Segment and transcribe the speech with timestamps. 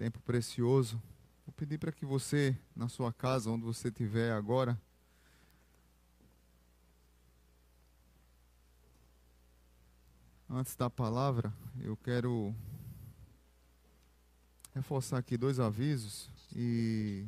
[0.00, 0.94] tempo precioso.
[1.44, 4.80] Vou pedir para que você, na sua casa, onde você estiver agora,
[10.48, 11.52] antes da palavra,
[11.82, 12.54] eu quero
[14.74, 17.26] reforçar aqui dois avisos e,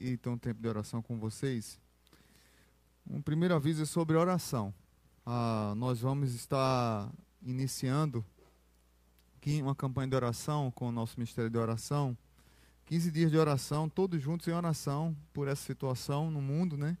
[0.00, 1.78] e ter um tempo de oração com vocês.
[3.08, 4.74] Um primeiro aviso é sobre oração.
[5.24, 7.08] Ah, nós vamos estar
[7.40, 8.26] iniciando
[9.62, 12.16] uma campanha de oração com o nosso Ministério de Oração.
[12.84, 16.96] 15 dias de oração, todos juntos em oração por essa situação no mundo, né?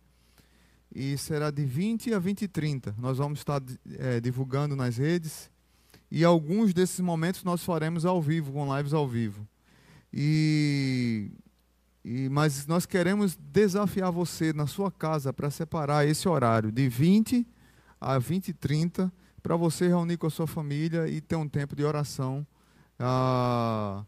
[0.94, 2.94] E será de 20 a 20 e 30.
[2.96, 3.60] Nós vamos estar
[3.98, 5.50] é, divulgando nas redes.
[6.10, 9.46] E alguns desses momentos nós faremos ao vivo, com lives ao vivo.
[10.12, 11.30] E,
[12.04, 17.46] e mas nós queremos desafiar você na sua casa para separar esse horário de 20
[18.00, 19.12] a 20 e 30
[19.42, 22.46] para você reunir com a sua família e ter um tempo de oração
[22.98, 24.04] ah,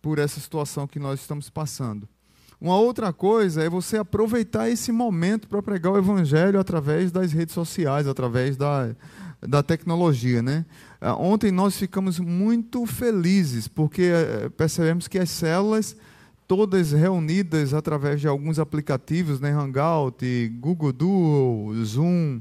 [0.00, 2.08] por essa situação que nós estamos passando.
[2.60, 7.54] Uma outra coisa é você aproveitar esse momento para pregar o evangelho através das redes
[7.54, 8.94] sociais, através da,
[9.40, 10.66] da tecnologia, né?
[11.00, 15.96] Ah, ontem nós ficamos muito felizes porque eh, percebemos que as células
[16.46, 19.52] todas reunidas através de alguns aplicativos, né?
[19.52, 22.40] Hangout, Google Duo, Zoom,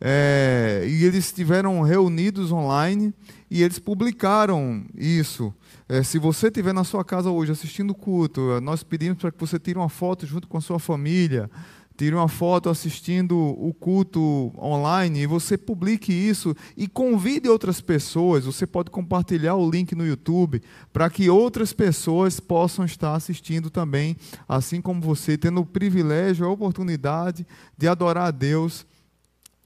[0.00, 3.12] é, e eles estiveram reunidos online
[3.50, 5.52] e eles publicaram isso.
[5.88, 9.40] É, se você estiver na sua casa hoje assistindo o culto, nós pedimos para que
[9.40, 11.50] você tire uma foto junto com a sua família,
[11.96, 18.44] tire uma foto assistindo o culto online e você publique isso e convide outras pessoas.
[18.44, 24.16] Você pode compartilhar o link no YouTube para que outras pessoas possam estar assistindo também,
[24.48, 27.44] assim como você, tendo o privilégio, a oportunidade
[27.76, 28.86] de adorar a Deus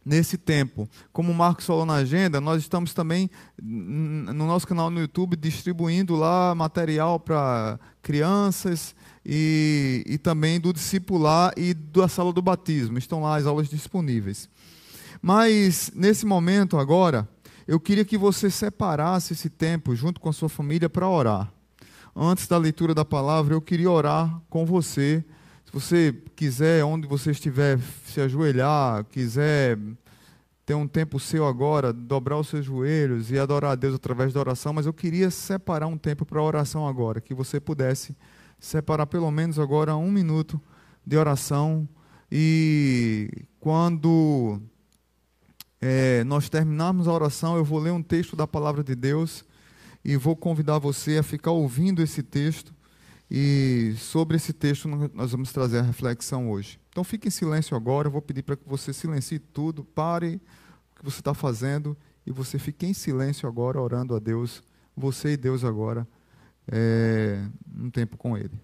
[0.05, 0.89] nesse tempo.
[1.13, 6.17] Como o Marcos falou na agenda, nós estamos também no nosso canal no YouTube distribuindo
[6.17, 8.95] lá material para crianças
[9.25, 12.99] e, e também do discipular e da sala do batismo.
[12.99, 14.49] Estão lá as aulas disponíveis.
[15.21, 17.29] Mas nesse momento agora,
[17.67, 21.53] eu queria que você separasse esse tempo junto com a sua família para orar.
[22.15, 25.25] Antes da leitura da palavra, eu queria orar com você
[25.65, 29.79] se você quiser, onde você estiver, se ajoelhar, quiser
[30.65, 34.41] ter um tempo seu agora, dobrar os seus joelhos e adorar a Deus através da
[34.41, 38.17] oração, mas eu queria separar um tempo para oração agora, que você pudesse
[38.61, 40.61] separar pelo menos agora um minuto
[41.05, 41.89] de oração
[42.31, 43.29] e
[43.59, 44.61] quando
[45.81, 49.45] é, nós terminarmos a oração, eu vou ler um texto da palavra de Deus
[50.05, 52.73] e vou convidar você a ficar ouvindo esse texto
[53.29, 56.82] e sobre esse texto nós vamos trazer a reflexão hoje.
[56.93, 60.39] Então fique em silêncio agora, eu vou pedir para que você silencie tudo, pare
[60.93, 64.63] o que você está fazendo e você fique em silêncio agora, orando a Deus,
[64.95, 66.07] você e Deus agora,
[66.71, 67.43] é,
[67.75, 68.61] um tempo com Ele.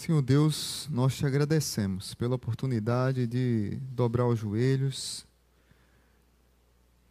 [0.00, 5.26] Senhor Deus, nós te agradecemos pela oportunidade de dobrar os joelhos,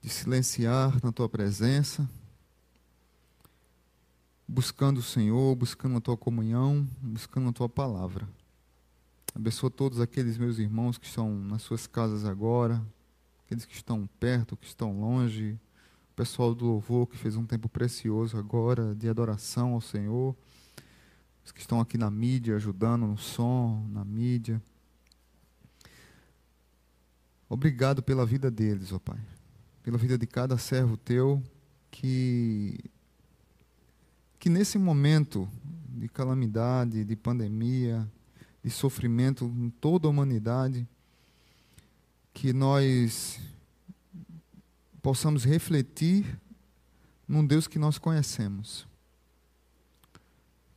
[0.01, 2.09] de silenciar na tua presença,
[4.47, 8.27] buscando o Senhor, buscando a tua comunhão, buscando a tua palavra.
[9.35, 12.83] Abençoa todos aqueles meus irmãos que estão nas suas casas agora,
[13.45, 15.59] aqueles que estão perto, que estão longe,
[16.11, 20.35] o pessoal do louvor que fez um tempo precioso agora de adoração ao Senhor
[21.51, 24.61] que estão aqui na mídia, ajudando no som, na mídia.
[27.47, 29.19] Obrigado pela vida deles, ó oh Pai.
[29.81, 31.41] Pela vida de cada servo teu
[31.89, 32.77] que
[34.39, 35.49] que nesse momento
[35.89, 38.09] de calamidade, de pandemia,
[38.63, 40.87] de sofrimento em toda a humanidade,
[42.33, 43.39] que nós
[45.01, 46.39] possamos refletir
[47.27, 48.88] num Deus que nós conhecemos.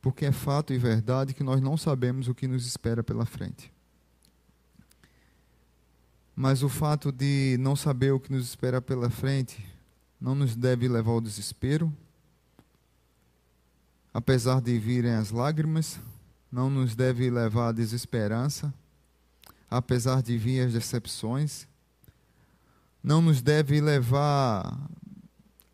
[0.03, 3.71] Porque é fato e verdade que nós não sabemos o que nos espera pela frente.
[6.35, 9.65] Mas o fato de não saber o que nos espera pela frente
[10.19, 11.91] não nos deve levar ao desespero,
[14.13, 15.97] apesar de virem as lágrimas,
[16.51, 18.73] não nos deve levar à desesperança,
[19.71, 21.65] apesar de vir as decepções,
[23.01, 24.77] não nos deve levar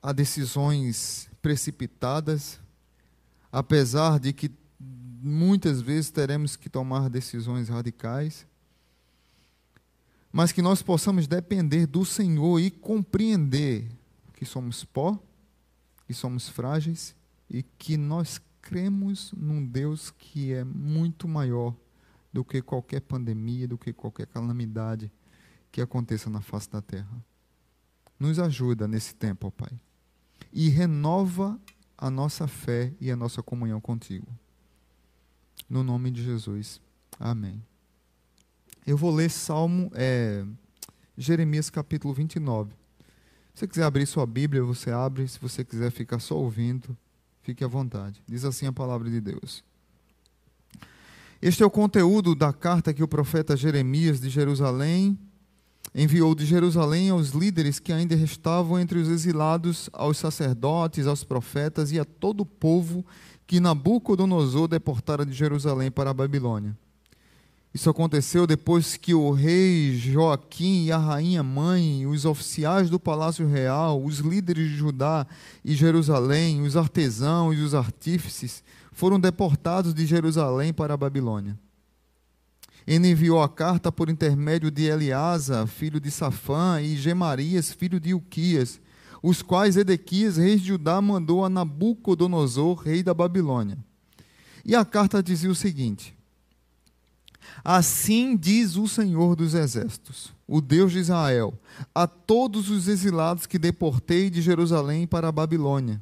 [0.03, 2.59] a decisões precipitadas,
[3.51, 8.47] apesar de que muitas vezes teremos que tomar decisões radicais,
[10.31, 13.89] mas que nós possamos depender do Senhor e compreender
[14.33, 15.19] que somos pó,
[16.07, 17.15] que somos frágeis
[17.49, 21.75] e que nós cremos num Deus que é muito maior
[22.31, 25.11] do que qualquer pandemia, do que qualquer calamidade
[25.71, 27.25] que aconteça na face da terra.
[28.19, 29.79] Nos ajuda nesse tempo, ó Pai.
[30.53, 31.59] E renova
[32.01, 34.27] a nossa fé e a nossa comunhão contigo.
[35.69, 36.79] No nome de Jesus.
[37.19, 37.61] Amém.
[38.87, 40.45] Eu vou ler Salmo, é,
[41.17, 42.71] Jeremias capítulo 29.
[43.53, 45.27] Se você quiser abrir sua Bíblia, você abre.
[45.27, 46.97] Se você quiser ficar só ouvindo,
[47.41, 48.23] fique à vontade.
[48.25, 49.61] Diz assim a palavra de Deus.
[51.41, 55.19] Este é o conteúdo da carta que o profeta Jeremias de Jerusalém
[55.93, 61.91] enviou de Jerusalém aos líderes que ainda restavam entre os exilados, aos sacerdotes, aos profetas
[61.91, 63.05] e a todo o povo
[63.47, 66.77] que Nabucodonosor deportara de Jerusalém para a Babilônia.
[67.73, 73.47] Isso aconteceu depois que o rei Joaquim e a rainha mãe, os oficiais do palácio
[73.47, 75.25] real, os líderes de Judá
[75.63, 81.57] e Jerusalém, os artesãos e os artífices foram deportados de Jerusalém para a Babilônia.
[82.87, 88.13] Ele enviou a carta por intermédio de Eliasa, filho de Safã, e Gemarias, filho de
[88.13, 88.79] Uquias,
[89.21, 93.77] os quais Edequias, rei de Judá, mandou a Nabucodonosor, rei da Babilônia.
[94.65, 96.15] E a carta dizia o seguinte:
[97.63, 101.53] Assim diz o Senhor dos Exércitos, o Deus de Israel,
[101.93, 106.01] a todos os exilados que deportei de Jerusalém para a Babilônia: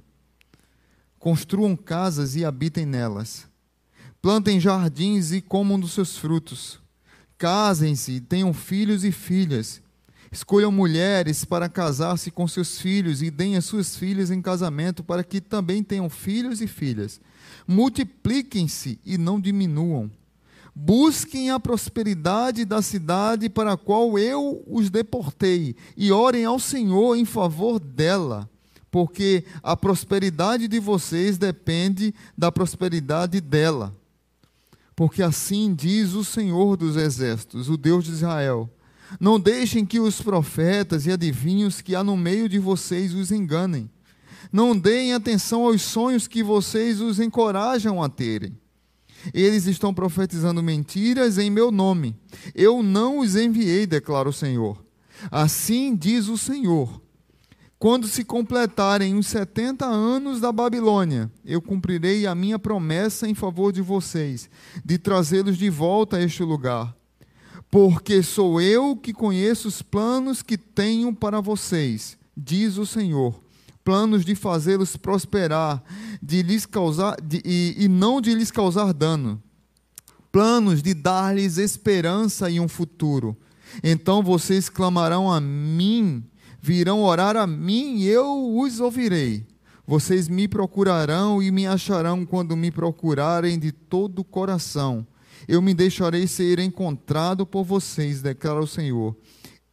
[1.19, 3.47] Construam casas e habitem nelas
[4.21, 6.79] Plantem jardins e comam dos seus frutos.
[7.37, 9.81] Casem-se, tenham filhos e filhas.
[10.31, 15.23] Escolham mulheres para casar-se com seus filhos e deem as suas filhas em casamento para
[15.23, 17.21] que também tenham filhos e filhas.
[17.67, 20.11] Multipliquem-se e não diminuam.
[20.75, 27.15] Busquem a prosperidade da cidade para a qual eu os deportei e orem ao Senhor
[27.15, 28.49] em favor dela,
[28.91, 33.95] porque a prosperidade de vocês depende da prosperidade dela
[34.97, 38.67] porque assim diz o Senhor dos Exércitos, o Deus de Israel:
[39.19, 43.87] Não deixem que os profetas e adivinhos que há no meio de vocês os enganem.
[44.51, 48.57] Não deem atenção aos sonhos que vocês os encorajam a terem.
[49.33, 52.15] Eles estão profetizando mentiras em meu nome.
[52.55, 54.83] Eu não os enviei, declara o Senhor.
[55.29, 57.01] Assim diz o Senhor
[57.79, 63.71] quando se completarem os 70 anos da Babilônia, eu cumprirei a minha promessa em favor
[63.71, 64.49] de vocês,
[64.83, 66.95] de trazê-los de volta a este lugar.
[67.69, 73.39] Porque sou eu que conheço os planos que tenho para vocês, diz o Senhor.
[73.83, 75.83] Planos de fazê-los prosperar,
[76.21, 79.41] de lhes causar de, e, e não de lhes causar dano.
[80.31, 83.37] Planos de dar-lhes esperança e um futuro.
[83.83, 86.23] Então vocês clamarão a mim
[86.61, 89.45] virão orar a mim e eu os ouvirei.
[89.85, 95.07] Vocês me procurarão e me acharão quando me procurarem de todo o coração.
[95.47, 99.15] Eu me deixarei ser encontrado por vocês, declara o Senhor,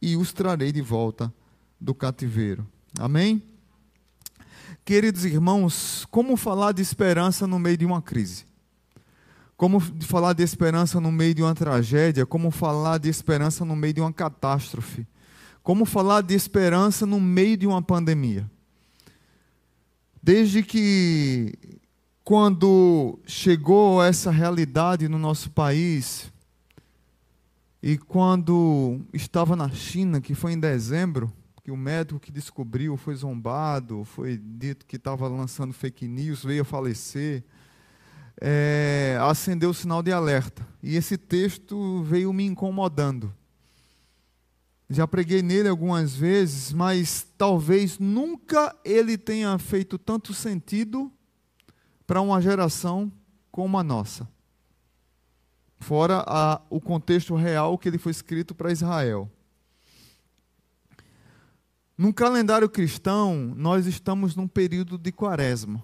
[0.01, 1.33] e os trarei de volta
[1.81, 2.65] do cativeiro.
[2.97, 3.43] Amém?
[4.85, 8.45] Queridos irmãos, como falar de esperança no meio de uma crise?
[9.57, 12.25] Como falar de esperança no meio de uma tragédia?
[12.25, 15.07] Como falar de esperança no meio de uma catástrofe?
[15.65, 18.47] Como falar de esperança no meio de uma pandemia?
[20.21, 21.57] Desde que,
[22.23, 26.31] quando chegou essa realidade no nosso país,
[27.81, 33.15] e quando estava na China, que foi em dezembro, que o médico que descobriu foi
[33.15, 37.43] zombado, foi dito que estava lançando fake news, veio a falecer.
[38.39, 40.63] é, acendeu o sinal de alerta.
[40.83, 43.33] E esse texto veio me incomodando.
[44.89, 51.11] Já preguei nele algumas vezes, mas talvez nunca ele tenha feito tanto sentido
[52.05, 53.11] para uma geração
[53.51, 54.29] como a nossa.
[55.79, 59.29] Fora a, o contexto real que ele foi escrito para Israel.
[61.97, 65.81] No calendário cristão, nós estamos num período de quaresma.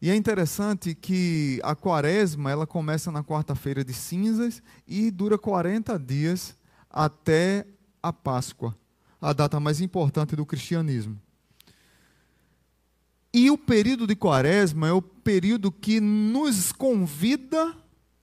[0.00, 5.98] E é interessante que a quaresma ela começa na quarta-feira de cinzas e dura 40
[5.98, 6.56] dias
[6.90, 7.66] até
[8.04, 8.76] a Páscoa,
[9.18, 11.18] a data mais importante do cristianismo.
[13.32, 17.74] E o período de quaresma é o período que nos convida,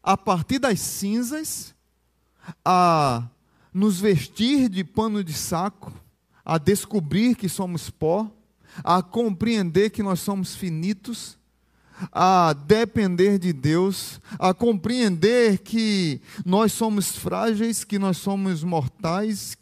[0.04, 1.74] a partir das cinzas,
[2.64, 3.28] a
[3.74, 5.92] nos vestir de pano de saco,
[6.46, 8.32] a descobrir que somos pó,
[8.84, 11.40] a compreender que nós somos finitos,
[12.12, 19.58] a depender de Deus, a compreender que nós somos frágeis, que nós somos mortais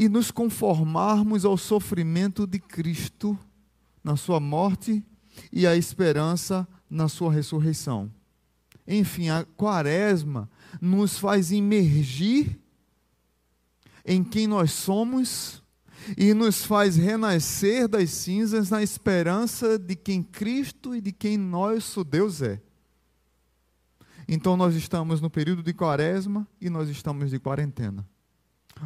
[0.00, 3.38] e nos conformarmos ao sofrimento de Cristo
[4.02, 5.04] na sua morte
[5.52, 8.10] e a esperança na sua ressurreição.
[8.88, 10.48] Enfim, a quaresma
[10.80, 12.58] nos faz imergir
[14.02, 15.62] em quem nós somos
[16.16, 22.02] e nos faz renascer das cinzas na esperança de quem Cristo e de quem nosso
[22.02, 22.58] Deus é.
[24.26, 28.08] Então nós estamos no período de quaresma e nós estamos de quarentena.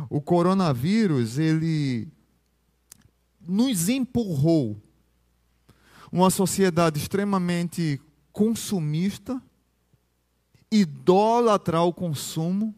[0.09, 2.09] O coronavírus, ele
[3.41, 4.76] nos empurrou
[6.11, 8.00] uma sociedade extremamente
[8.33, 9.41] consumista,
[10.71, 12.75] idólatra ao consumo,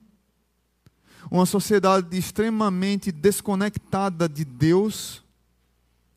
[1.31, 5.25] uma sociedade extremamente desconectada de Deus,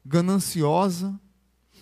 [0.05, 1.19] gananciosa,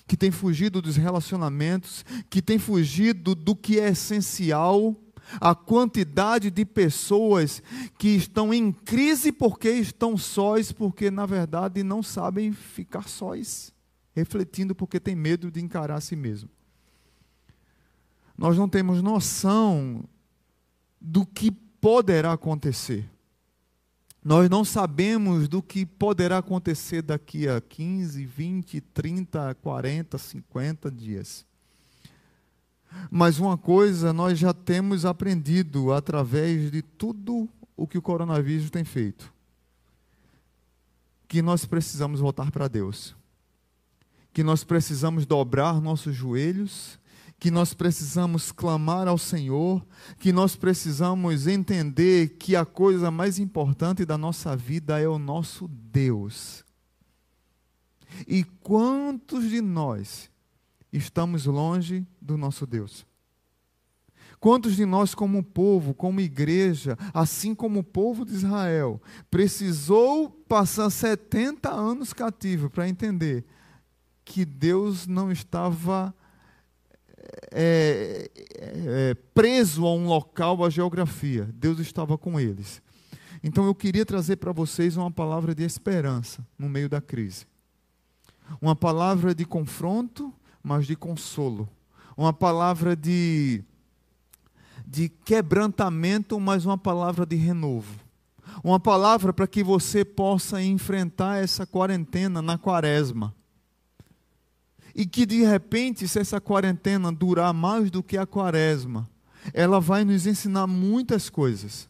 [0.08, 4.96] que tem fugido dos relacionamentos, que tem fugido do que é essencial,
[5.40, 7.62] a quantidade de pessoas
[7.98, 13.74] que estão em crise porque estão sós, porque na verdade não sabem ficar sós,
[14.16, 16.50] refletindo porque tem medo de encarar a si mesmo.
[18.38, 20.04] Nós não temos noção
[21.02, 23.10] do que poderá acontecer.
[24.24, 31.47] Nós não sabemos do que poderá acontecer daqui a 15, 20, 30, 40, 50 dias.
[33.10, 38.84] Mas uma coisa nós já temos aprendido através de tudo o que o coronavírus tem
[38.84, 39.32] feito:
[41.28, 43.16] que nós precisamos voltar para Deus,
[44.34, 47.00] que nós precisamos dobrar nossos joelhos
[47.40, 49.86] que nós precisamos clamar ao Senhor,
[50.20, 55.68] que nós precisamos entender que a coisa mais importante da nossa vida é o nosso
[55.68, 56.66] Deus.
[58.28, 60.30] E quantos de nós
[60.92, 63.06] estamos longe do nosso Deus?
[64.40, 69.02] Quantos de nós, como povo, como igreja, assim como o povo de Israel,
[69.32, 73.44] precisou passar 70 anos cativo para entender
[74.24, 76.14] que Deus não estava
[77.52, 81.50] é, é, preso a um local, a geografia.
[81.54, 82.82] Deus estava com eles.
[83.44, 87.46] Então eu queria trazer para vocês uma palavra de esperança no meio da crise.
[88.62, 90.34] Uma palavra de confronto,
[90.68, 91.70] mas de consolo.
[92.18, 93.64] Uma palavra de,
[94.86, 97.96] de quebrantamento, mas uma palavra de renovo.
[98.62, 103.34] Uma palavra para que você possa enfrentar essa quarentena na quaresma
[104.94, 109.08] e que de repente, se essa quarentena durar mais do que a quaresma,
[109.54, 111.88] ela vai nos ensinar muitas coisas.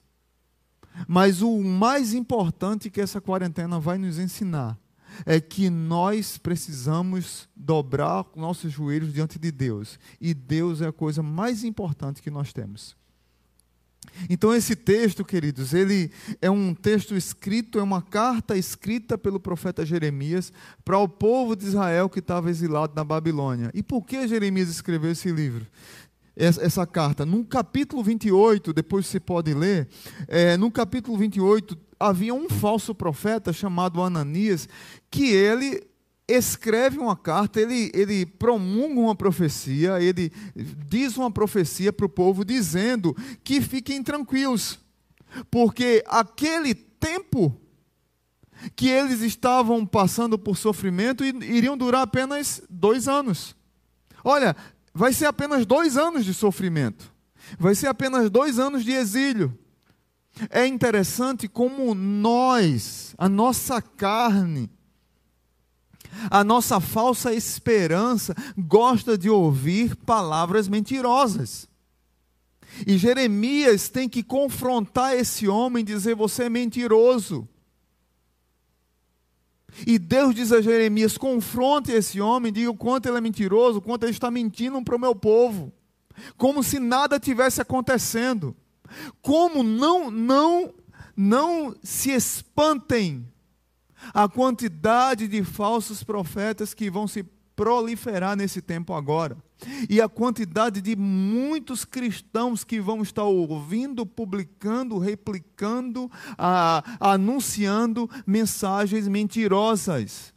[1.08, 4.78] Mas o mais importante que essa quarentena vai nos ensinar
[5.26, 10.00] é que nós precisamos dobrar nossos joelhos diante de Deus.
[10.20, 12.96] E Deus é a coisa mais importante que nós temos.
[14.30, 19.86] Então esse texto, queridos, ele é um texto escrito, é uma carta escrita pelo profeta
[19.86, 20.52] Jeremias
[20.84, 23.70] para o povo de Israel que estava exilado na Babilônia.
[23.74, 25.68] E por que Jeremias escreveu esse livro?
[26.40, 27.26] Essa, carta.
[27.26, 29.88] No capítulo 28, depois você pode ler,
[30.28, 34.70] é, no capítulo 28 havia um falso profeta chamado Ananias,
[35.10, 35.88] que ele
[36.28, 40.32] escreve uma carta, ele, ele promulga uma profecia, ele
[40.88, 44.78] diz uma profecia para o povo dizendo que fiquem tranquilos,
[45.50, 47.60] porque aquele tempo
[48.76, 53.56] que eles estavam passando por sofrimento iriam durar apenas dois anos.
[54.24, 54.56] Olha,
[54.98, 57.14] vai ser apenas dois anos de sofrimento,
[57.60, 59.58] vai ser apenas dois anos de exílio.
[60.50, 64.70] É interessante como nós, a nossa carne,
[66.32, 71.70] A nossa falsa esperança gosta de ouvir palavras mentirosas.
[72.88, 77.48] E Jeremias tem que confrontar esse homem e dizer: Você é mentiroso.
[79.86, 83.82] E Deus diz a Jeremias: confronte esse homem, diga o quanto ele é mentiroso, o
[83.82, 85.72] quanto ele está mentindo para o meu povo.
[86.38, 88.56] Como se nada tivesse acontecendo.
[89.22, 90.74] Como não, não,
[91.16, 93.28] não se espantem
[94.14, 97.24] a quantidade de falsos profetas que vão se
[97.56, 99.38] proliferar nesse tempo agora.
[99.90, 109.08] E a quantidade de muitos cristãos que vão estar ouvindo, publicando, replicando, a, anunciando mensagens
[109.08, 110.34] mentirosas.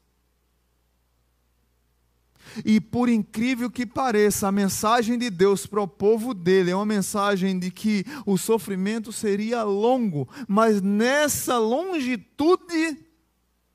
[2.65, 6.87] E por incrível que pareça, a mensagem de Deus para o povo dele é uma
[6.87, 12.99] mensagem de que o sofrimento seria longo, mas nessa longitude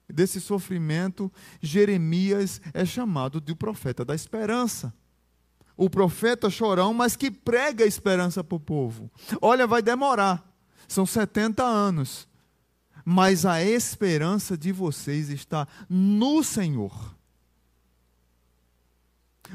[0.09, 4.93] desse sofrimento, Jeremias é chamado de o profeta da esperança.
[5.77, 9.11] O profeta chorão, mas que prega esperança para o povo.
[9.41, 10.43] Olha, vai demorar,
[10.87, 12.27] são 70 anos,
[13.03, 17.15] mas a esperança de vocês está no Senhor.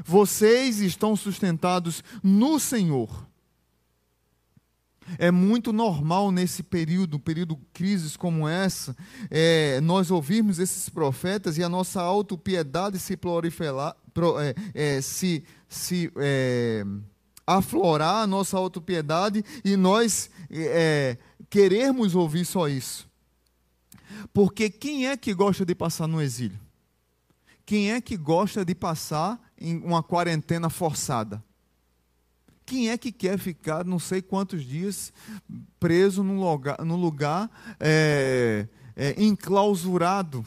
[0.05, 3.27] Vocês estão sustentados no Senhor.
[5.17, 8.95] É muito normal nesse período, período de crises como essa,
[9.29, 15.43] é, nós ouvirmos esses profetas e a nossa autopiedade se proliferar, pro, é, é, se,
[15.71, 16.83] se é,
[17.47, 21.17] aflorar, a nossa autopiedade, e nós é,
[21.49, 23.09] querermos ouvir só isso.
[24.33, 26.59] Porque quem é que gosta de passar no exílio?
[27.65, 31.41] Quem é que gosta de passar em uma quarentena forçada?
[32.65, 35.13] Quem é que quer ficar não sei quantos dias
[35.79, 37.49] preso num lugar, num lugar
[37.79, 40.45] é, é, enclausurado,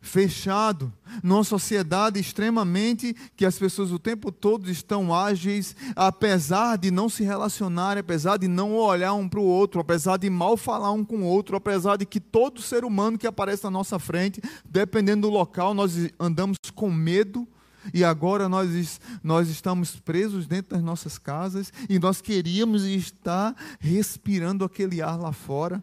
[0.00, 0.92] fechado,
[1.22, 7.22] numa sociedade extremamente que as pessoas o tempo todo estão ágeis, apesar de não se
[7.22, 11.18] relacionarem, apesar de não olhar um para o outro, apesar de mal falar um com
[11.18, 15.30] o outro, apesar de que todo ser humano que aparece na nossa frente, dependendo do
[15.32, 17.46] local, nós andamos com medo
[17.92, 24.64] e agora nós, nós estamos presos dentro das nossas casas e nós queríamos estar respirando
[24.64, 25.82] aquele ar lá fora.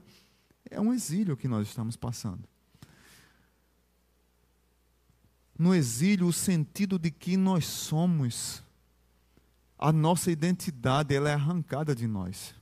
[0.70, 2.48] É um exílio que nós estamos passando.
[5.58, 8.64] No exílio, o sentido de que nós somos,
[9.78, 12.56] a nossa identidade, ela é arrancada de nós.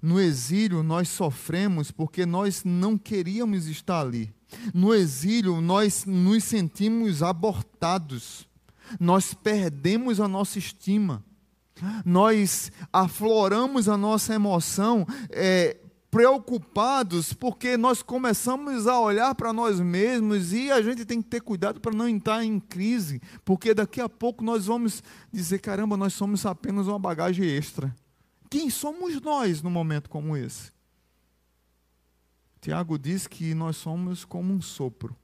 [0.00, 4.32] No exílio, nós sofremos porque nós não queríamos estar ali.
[4.72, 8.46] No exílio, nós nos sentimos abortados
[8.98, 11.24] nós perdemos a nossa estima,
[12.04, 15.76] nós afloramos a nossa emoção, é,
[16.12, 21.40] preocupados, porque nós começamos a olhar para nós mesmos e a gente tem que ter
[21.40, 26.12] cuidado para não entrar em crise, porque daqui a pouco nós vamos dizer: caramba, nós
[26.12, 27.96] somos apenas uma bagagem extra.
[28.50, 30.70] Quem somos nós num momento como esse?
[32.60, 35.16] Tiago diz que nós somos como um sopro.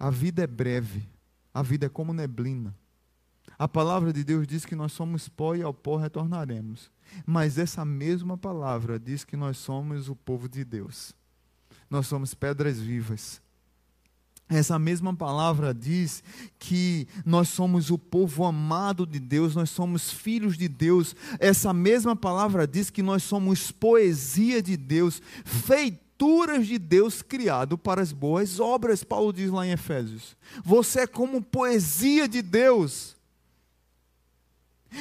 [0.00, 1.08] A vida é breve,
[1.54, 2.76] a vida é como neblina.
[3.56, 6.90] A palavra de Deus diz que nós somos pó e ao pó retornaremos.
[7.26, 11.14] Mas essa mesma palavra diz que nós somos o povo de Deus.
[11.90, 13.40] Nós somos pedras vivas.
[14.48, 16.22] Essa mesma palavra diz
[16.58, 21.14] que nós somos o povo amado de Deus, nós somos filhos de Deus.
[21.38, 27.78] Essa mesma palavra diz que nós somos poesia de Deus, feito criaturas de Deus criado
[27.78, 30.36] para as boas obras, Paulo diz lá em Efésios.
[30.64, 33.16] Você é como poesia de Deus.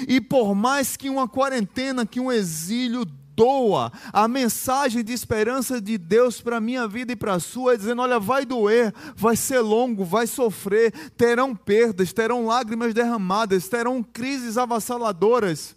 [0.08, 3.06] E por mais que uma quarentena, que um exílio
[3.38, 7.78] doa a mensagem de esperança de Deus para a minha vida e para a sua,
[7.78, 14.02] dizendo: olha, vai doer, vai ser longo, vai sofrer, terão perdas, terão lágrimas derramadas, terão
[14.02, 15.76] crises avassaladoras.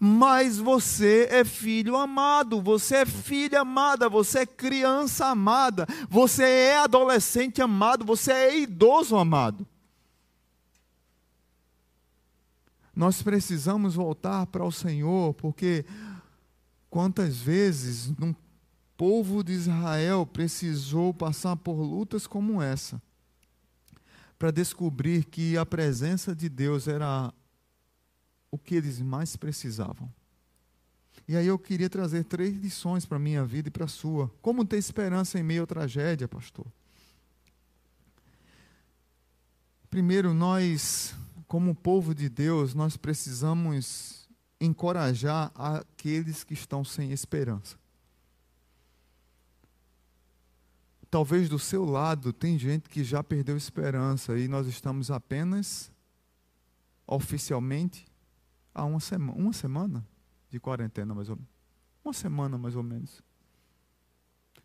[0.00, 6.78] Mas você é filho amado, você é filha amada, você é criança amada, você é
[6.78, 9.66] adolescente amado, você é idoso amado.
[12.94, 15.84] Nós precisamos voltar para o Senhor, porque
[16.90, 18.34] quantas vezes um
[18.96, 23.00] povo de Israel precisou passar por lutas como essa,
[24.38, 27.32] para descobrir que a presença de Deus era
[28.50, 30.12] o que eles mais precisavam.
[31.26, 34.30] E aí eu queria trazer três lições para a minha vida e para a sua.
[34.42, 36.66] Como ter esperança em meio à tragédia, pastor?
[39.88, 41.14] Primeiro, nós,
[41.52, 44.26] como povo de Deus, nós precisamos
[44.58, 47.76] encorajar aqueles que estão sem esperança.
[51.10, 55.92] talvez do seu lado tem gente que já perdeu esperança e nós estamos apenas
[57.06, 58.06] oficialmente
[58.74, 60.08] há uma semana, uma semana
[60.48, 61.52] de quarentena mais ou menos.
[62.02, 63.22] Uma semana mais ou menos.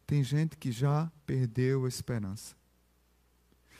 [0.06, 2.56] Tem gente que já perdeu a esperança.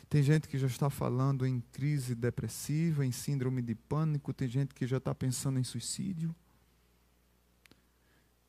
[0.08, 4.74] Tem gente que já está falando em crise depressiva, em síndrome de pânico, tem gente
[4.74, 6.34] que já está pensando em suicídio.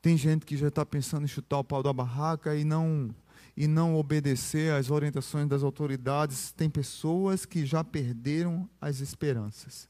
[0.02, 3.14] Tem gente que já está pensando em chutar o pau da barraca e não
[3.58, 6.54] e não obedecer às orientações das autoridades.
[6.54, 9.90] Tem pessoas que já perderam as esperanças.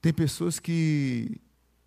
[0.00, 1.38] Tem pessoas que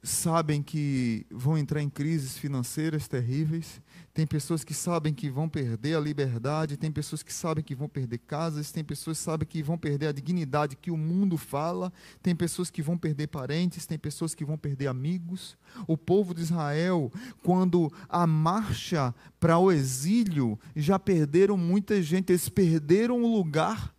[0.05, 3.81] sabem que vão entrar em crises financeiras terríveis,
[4.13, 7.89] tem pessoas que sabem que vão perder a liberdade, tem pessoas que sabem que vão
[7.89, 11.91] perder casas, tem pessoas que sabem que vão perder a dignidade que o mundo fala,
[12.21, 15.57] tem pessoas que vão perder parentes, tem pessoas que vão perder amigos.
[15.87, 17.11] O povo de Israel,
[17.43, 23.93] quando a marcha para o exílio, já perderam muita gente, eles perderam o lugar.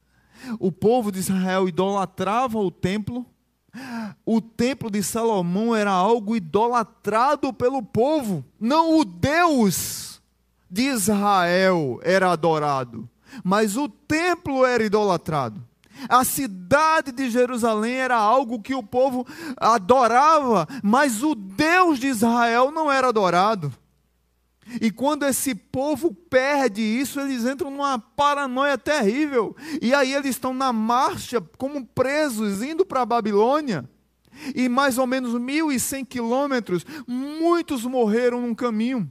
[0.58, 3.26] O povo de Israel idolatrava o templo,
[4.24, 10.20] o templo de Salomão era algo idolatrado pelo povo, não o Deus
[10.70, 13.08] de Israel era adorado,
[13.44, 15.62] mas o templo era idolatrado.
[16.08, 22.70] A cidade de Jerusalém era algo que o povo adorava, mas o Deus de Israel
[22.70, 23.72] não era adorado.
[24.80, 29.54] E quando esse povo perde isso, eles entram numa paranoia terrível.
[29.80, 33.88] E aí eles estão na marcha, como presos, indo para a Babilônia.
[34.54, 39.10] E mais ou menos 1.100 quilômetros, muitos morreram no caminho.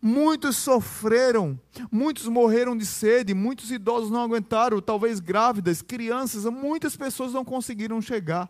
[0.00, 1.58] Muitos sofreram,
[1.90, 8.00] muitos morreram de sede, muitos idosos não aguentaram, talvez grávidas, crianças, muitas pessoas não conseguiram
[8.00, 8.48] chegar.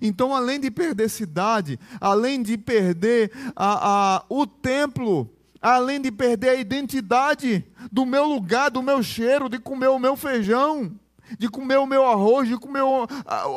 [0.00, 5.28] Então, além de perder cidade, além de perder a, a, o templo,
[5.60, 10.16] além de perder a identidade do meu lugar, do meu cheiro, de comer o meu
[10.16, 10.98] feijão,
[11.38, 13.06] de comer o meu arroz, de comer o,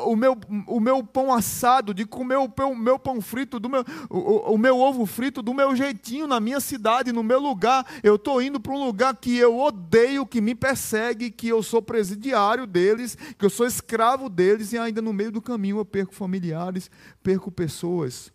[0.05, 0.37] o, meu,
[0.67, 4.57] o meu pão assado, de comer o meu, meu pão frito, do meu, o, o
[4.57, 7.85] meu ovo frito do meu jeitinho, na minha cidade, no meu lugar.
[8.03, 11.81] Eu estou indo para um lugar que eu odeio, que me persegue, que eu sou
[11.81, 16.13] presidiário deles, que eu sou escravo deles, e ainda no meio do caminho eu perco
[16.13, 18.31] familiares, perco pessoas.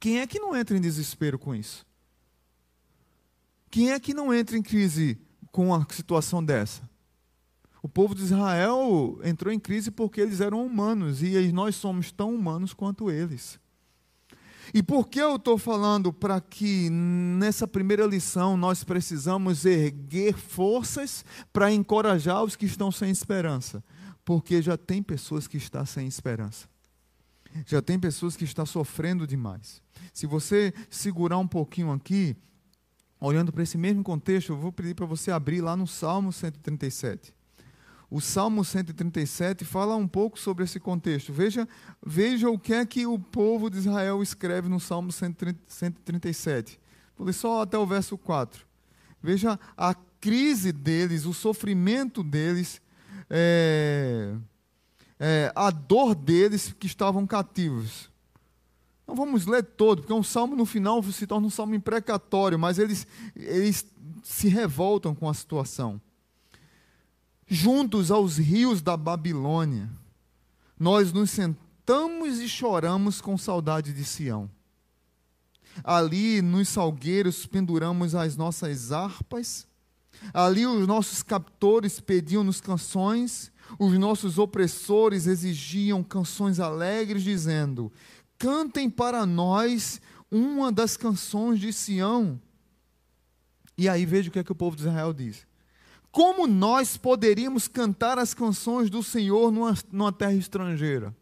[0.00, 1.87] Quem é que não entra em desespero com isso?
[3.70, 5.18] Quem é que não entra em crise
[5.52, 6.88] com uma situação dessa?
[7.82, 12.34] O povo de Israel entrou em crise porque eles eram humanos e nós somos tão
[12.34, 13.58] humanos quanto eles.
[14.74, 21.24] E por que eu estou falando para que nessa primeira lição nós precisamos erguer forças
[21.52, 23.82] para encorajar os que estão sem esperança?
[24.24, 26.68] Porque já tem pessoas que estão sem esperança.
[27.64, 29.80] Já tem pessoas que estão sofrendo demais.
[30.12, 32.36] Se você segurar um pouquinho aqui,
[33.20, 37.34] olhando para esse mesmo contexto, eu vou pedir para você abrir lá no Salmo 137.
[38.10, 41.32] O Salmo 137 fala um pouco sobre esse contexto.
[41.32, 41.68] Veja,
[42.04, 46.80] veja o que é que o povo de Israel escreve no Salmo 137.
[47.16, 48.66] Vou ler só até o verso 4.
[49.22, 52.80] Veja a crise deles, o sofrimento deles,
[53.28, 54.34] é,
[55.20, 58.10] é, a dor deles que estavam cativos.
[59.08, 62.78] Não vamos ler todo, porque um salmo no final se torna um salmo imprecatório, mas
[62.78, 63.86] eles, eles
[64.22, 65.98] se revoltam com a situação.
[67.46, 69.88] Juntos aos rios da Babilônia,
[70.78, 74.50] nós nos sentamos e choramos com saudade de Sião.
[75.82, 79.66] Ali nos salgueiros penduramos as nossas harpas,
[80.34, 87.92] ali os nossos captores pediam-nos canções, os nossos opressores exigiam canções alegres, dizendo:
[88.38, 92.40] cantem para nós uma das canções de Sião.
[93.76, 95.46] E aí veja o que é que o povo de Israel diz.
[96.10, 101.14] Como nós poderíamos cantar as canções do Senhor numa, numa terra estrangeira?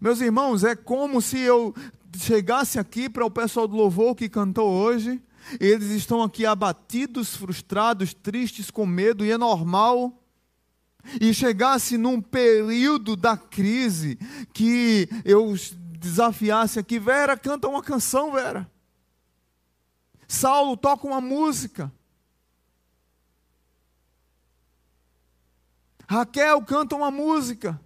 [0.00, 1.74] Meus irmãos, é como se eu
[2.16, 5.20] chegasse aqui para o pessoal do louvor que cantou hoje,
[5.60, 10.21] eles estão aqui abatidos, frustrados, tristes, com medo, e é normal
[11.20, 14.16] e chegasse num período da crise
[14.52, 15.54] que eu
[15.98, 18.70] desafiasse aqui, Vera, canta uma canção, Vera.
[20.26, 21.92] Saulo, toca uma música.
[26.08, 27.80] Raquel, canta uma música.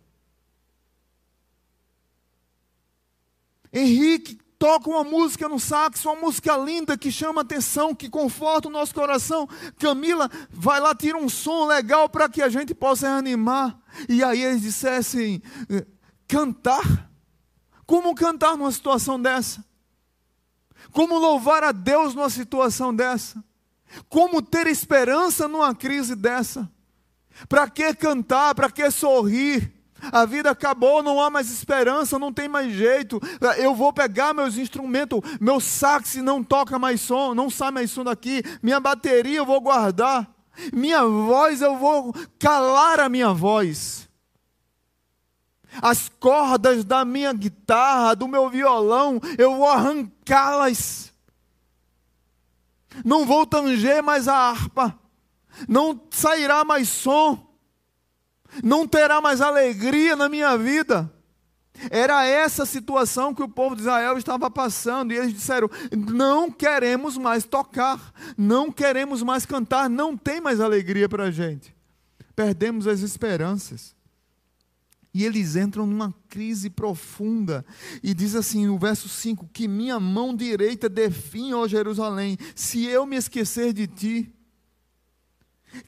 [3.72, 8.70] Henrique, toca uma música no sax, uma música linda que chama atenção, que conforta o
[8.70, 9.48] nosso coração.
[9.78, 13.78] Camila, vai lá, tira um som legal para que a gente possa reanimar.
[14.08, 15.42] E aí eles dissessem:
[16.26, 17.10] cantar?
[17.86, 19.64] Como cantar numa situação dessa?
[20.90, 23.42] Como louvar a Deus numa situação dessa?
[24.08, 26.68] Como ter esperança numa crise dessa?
[27.48, 28.54] Para que cantar?
[28.54, 29.75] Para que sorrir?
[30.00, 33.20] A vida acabou, não há mais esperança, não tem mais jeito.
[33.56, 38.04] Eu vou pegar meus instrumentos, meu sax não toca mais som, não sai mais som
[38.04, 38.42] daqui.
[38.62, 40.30] Minha bateria eu vou guardar.
[40.72, 44.08] Minha voz eu vou calar a minha voz.
[45.82, 51.12] As cordas da minha guitarra, do meu violão, eu vou arrancá-las.
[53.04, 54.98] Não vou tanger mais a harpa.
[55.68, 57.45] Não sairá mais som
[58.62, 61.10] não terá mais alegria na minha vida.
[61.90, 67.16] Era essa situação que o povo de Israel estava passando, e eles disseram: não queremos
[67.16, 71.74] mais tocar, não queremos mais cantar, não tem mais alegria para a gente.
[72.34, 73.94] Perdemos as esperanças.
[75.12, 77.64] E eles entram numa crise profunda.
[78.02, 83.06] E diz assim no verso 5: Que minha mão direita define, ó Jerusalém, se eu
[83.06, 84.35] me esquecer de ti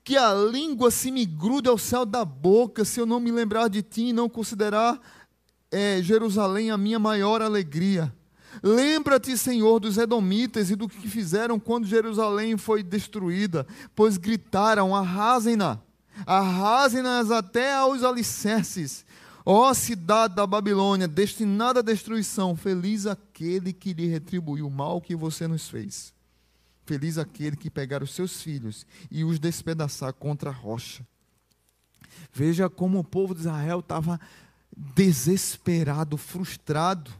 [0.04, 3.68] que a língua se me grude ao céu da boca, se eu não me lembrar
[3.68, 5.00] de ti e não considerar
[5.70, 8.12] é, Jerusalém a minha maior alegria.
[8.62, 15.78] Lembra-te, Senhor, dos Edomitas e do que fizeram quando Jerusalém foi destruída, pois gritaram: arrasem-na,
[16.26, 19.04] arrasem-nas até aos alicerces.
[19.50, 25.16] Ó cidade da Babilônia, destinada à destruição, feliz aquele que lhe retribuiu o mal que
[25.16, 26.12] você nos fez.
[26.88, 31.06] Feliz aquele que pegar os seus filhos e os despedaçar contra a rocha.
[32.32, 34.18] Veja como o povo de Israel estava
[34.74, 37.10] desesperado, frustrado.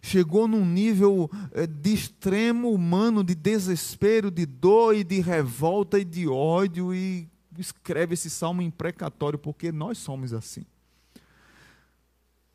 [0.00, 6.04] Chegou num nível eh, de extremo humano, de desespero, de dor e de revolta e
[6.04, 6.94] de ódio.
[6.94, 10.64] E escreve esse salmo imprecatório, porque nós somos assim.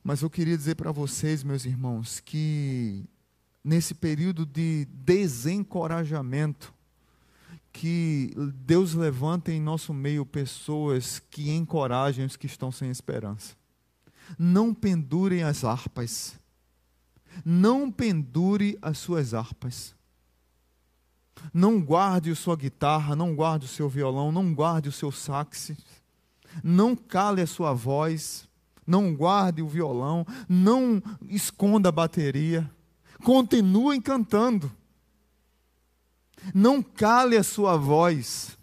[0.02, 3.04] Mas eu queria dizer para vocês, meus irmãos, que
[3.68, 6.74] nesse período de desencorajamento,
[7.74, 13.58] que Deus levanta em nosso meio pessoas que encorajem os que estão sem esperança.
[14.40, 16.40] Não pendurem as harpas.
[17.44, 19.94] Não pendure as suas harpas.
[21.54, 25.74] Não guarde a sua guitarra, não guarde o seu violão, não guarde o seu sax.
[26.64, 28.48] Não cale a sua voz,
[28.88, 32.72] não guarde o violão, não esconda a bateria
[33.24, 34.72] continuem cantando.
[36.54, 38.58] Não cale a sua voz.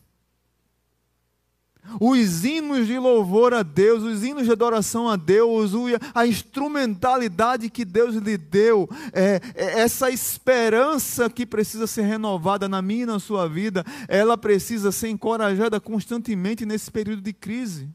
[2.01, 5.73] Os hinos de louvor a Deus, os hinos de adoração a Deus,
[6.15, 12.81] a instrumentalidade que Deus lhe deu, é, é, essa esperança que precisa ser renovada na
[12.81, 17.89] minha e na sua vida, ela precisa ser encorajada constantemente nesse período de crise.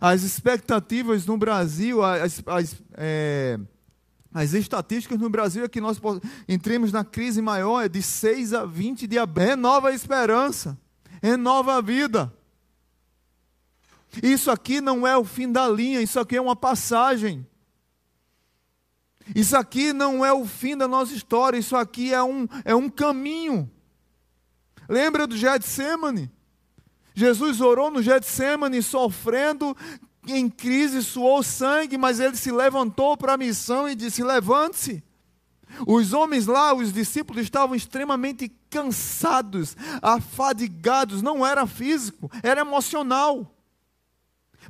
[0.00, 3.58] As expectativas no Brasil, as, as é,
[4.32, 6.00] as estatísticas no Brasil é que nós
[6.48, 9.16] entremos na crise maior, é de 6 a 20 de.
[9.36, 10.78] Renova a esperança,
[11.20, 12.32] renova a vida.
[14.22, 17.46] Isso aqui não é o fim da linha, isso aqui é uma passagem.
[19.34, 22.88] Isso aqui não é o fim da nossa história, isso aqui é um, é um
[22.88, 23.70] caminho.
[24.88, 26.30] Lembra do Getsemane?
[27.14, 29.76] Jesus orou no Getsemane sofrendo,
[30.26, 35.02] em crise, suou sangue, mas ele se levantou para a missão e disse: Levante-se.
[35.86, 43.54] Os homens lá, os discípulos, estavam extremamente cansados, afadigados, não era físico, era emocional.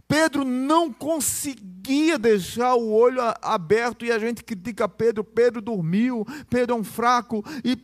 [0.06, 5.24] Pedro não conseguia deixar o olho aberto e a gente critica Pedro.
[5.24, 7.76] Pedro dormiu, Pedro é um fraco e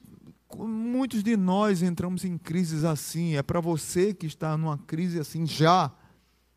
[0.56, 3.36] muitos de nós entramos em crises assim.
[3.36, 5.90] É para você que está numa crise assim já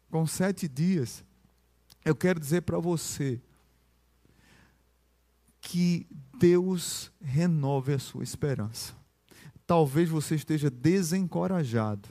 [0.10, 1.24] com sete dias,
[2.04, 3.40] eu quero dizer para você
[5.62, 6.08] que
[6.40, 8.94] Deus renove a sua esperança.
[9.68, 12.10] Talvez você esteja desencorajado,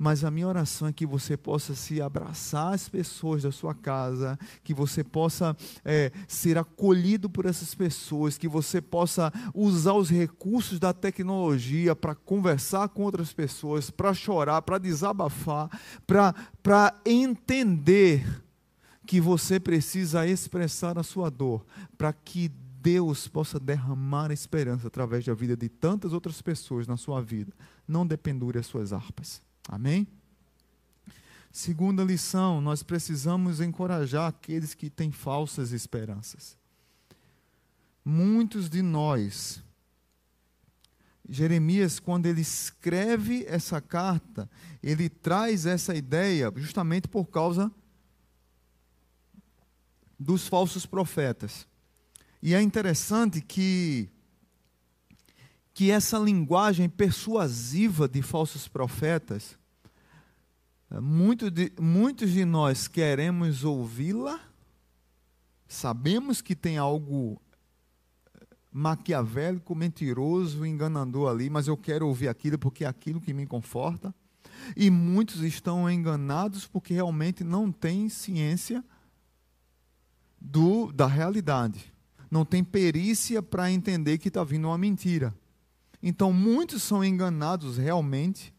[0.00, 4.38] mas a minha oração é que você possa se abraçar as pessoas da sua casa,
[4.64, 10.78] que você possa é, ser acolhido por essas pessoas, que você possa usar os recursos
[10.78, 15.68] da tecnologia para conversar com outras pessoas, para chorar, para desabafar,
[16.06, 18.42] para entender
[19.06, 21.62] que você precisa expressar a sua dor,
[21.98, 22.48] para que
[22.80, 27.52] Deus possa derramar esperança através da vida de tantas outras pessoas na sua vida.
[27.86, 29.42] Não dependure as suas harpas.
[29.72, 30.04] Amém?
[31.52, 36.58] Segunda lição, nós precisamos encorajar aqueles que têm falsas esperanças.
[38.04, 39.62] Muitos de nós,
[41.28, 44.50] Jeremias, quando ele escreve essa carta,
[44.82, 47.70] ele traz essa ideia justamente por causa
[50.18, 51.64] dos falsos profetas.
[52.42, 54.10] E é interessante que
[55.72, 59.56] que essa linguagem persuasiva de falsos profetas,
[60.98, 64.40] muito de, muitos de nós queremos ouvi-la,
[65.68, 67.40] sabemos que tem algo
[68.72, 74.14] maquiavélico, mentiroso, enganador ali, mas eu quero ouvir aquilo porque é aquilo que me conforta.
[74.76, 78.84] E muitos estão enganados porque realmente não têm ciência
[80.40, 81.92] do, da realidade.
[82.30, 85.34] Não tem perícia para entender que está vindo uma mentira.
[86.02, 88.54] Então, muitos são enganados realmente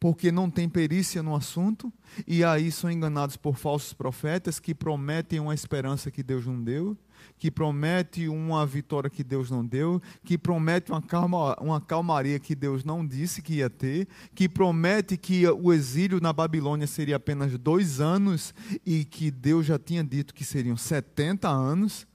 [0.00, 1.92] porque não tem perícia no assunto,
[2.26, 6.96] e aí são enganados por falsos profetas que prometem uma esperança que Deus não deu,
[7.38, 12.54] que promete uma vitória que Deus não deu, que promete uma, calma, uma calmaria que
[12.54, 17.56] Deus não disse que ia ter, que promete que o exílio na Babilônia seria apenas
[17.58, 18.54] dois anos
[18.86, 22.06] e que Deus já tinha dito que seriam 70 anos.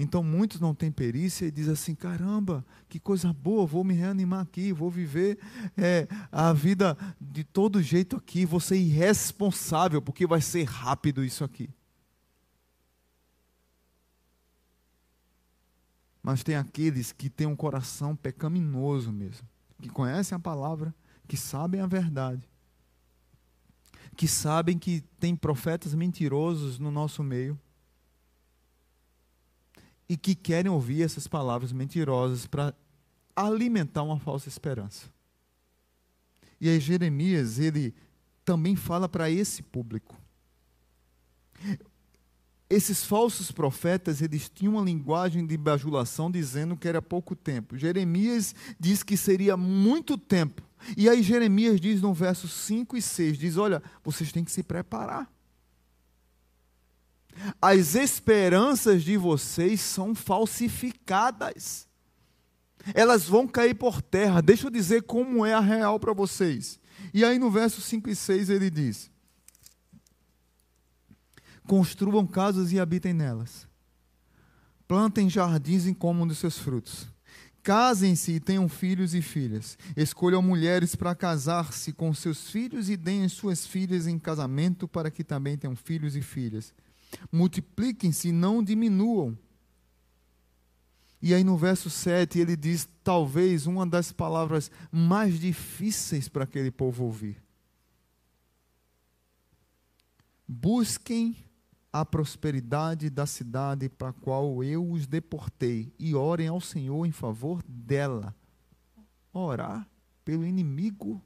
[0.00, 4.42] Então muitos não têm perícia e dizem assim: caramba, que coisa boa, vou me reanimar
[4.42, 5.36] aqui, vou viver
[5.76, 11.42] é, a vida de todo jeito aqui, vou ser irresponsável, porque vai ser rápido isso
[11.42, 11.68] aqui.
[16.22, 19.48] Mas tem aqueles que têm um coração pecaminoso mesmo,
[19.82, 20.94] que conhecem a palavra,
[21.26, 22.48] que sabem a verdade,
[24.16, 27.58] que sabem que tem profetas mentirosos no nosso meio
[30.08, 32.74] e que querem ouvir essas palavras mentirosas para
[33.36, 35.06] alimentar uma falsa esperança.
[36.60, 37.94] E aí Jeremias, ele
[38.44, 40.16] também fala para esse público.
[42.70, 47.76] Esses falsos profetas, eles tinham uma linguagem de bajulação dizendo que era pouco tempo.
[47.76, 50.62] Jeremias diz que seria muito tempo.
[50.96, 54.62] E aí Jeremias diz no verso 5 e 6, diz, olha, vocês têm que se
[54.62, 55.30] preparar.
[57.60, 61.86] As esperanças de vocês são falsificadas.
[62.94, 64.40] Elas vão cair por terra.
[64.40, 66.78] Deixa eu dizer como é a real para vocês.
[67.12, 69.10] E aí no verso 5 e 6 ele diz:
[71.66, 73.66] Construam casas e habitem nelas.
[74.86, 77.06] Plantem jardins em comum dos seus frutos.
[77.62, 79.76] Casem-se e tenham filhos e filhas.
[79.94, 85.22] Escolham mulheres para casar-se com seus filhos e deem suas filhas em casamento para que
[85.22, 86.72] também tenham filhos e filhas
[87.30, 89.36] multipliquem-se e não diminuam.
[91.20, 96.70] E aí no verso 7 ele diz, talvez uma das palavras mais difíceis para aquele
[96.70, 97.42] povo ouvir.
[100.46, 101.36] Busquem
[101.92, 107.12] a prosperidade da cidade para a qual eu os deportei e orem ao Senhor em
[107.12, 108.34] favor dela.
[109.32, 109.88] Orar
[110.24, 111.22] pelo inimigo.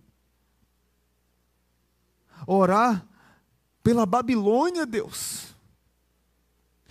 [2.46, 3.06] Orar
[3.82, 5.51] pela Babilônia, Deus.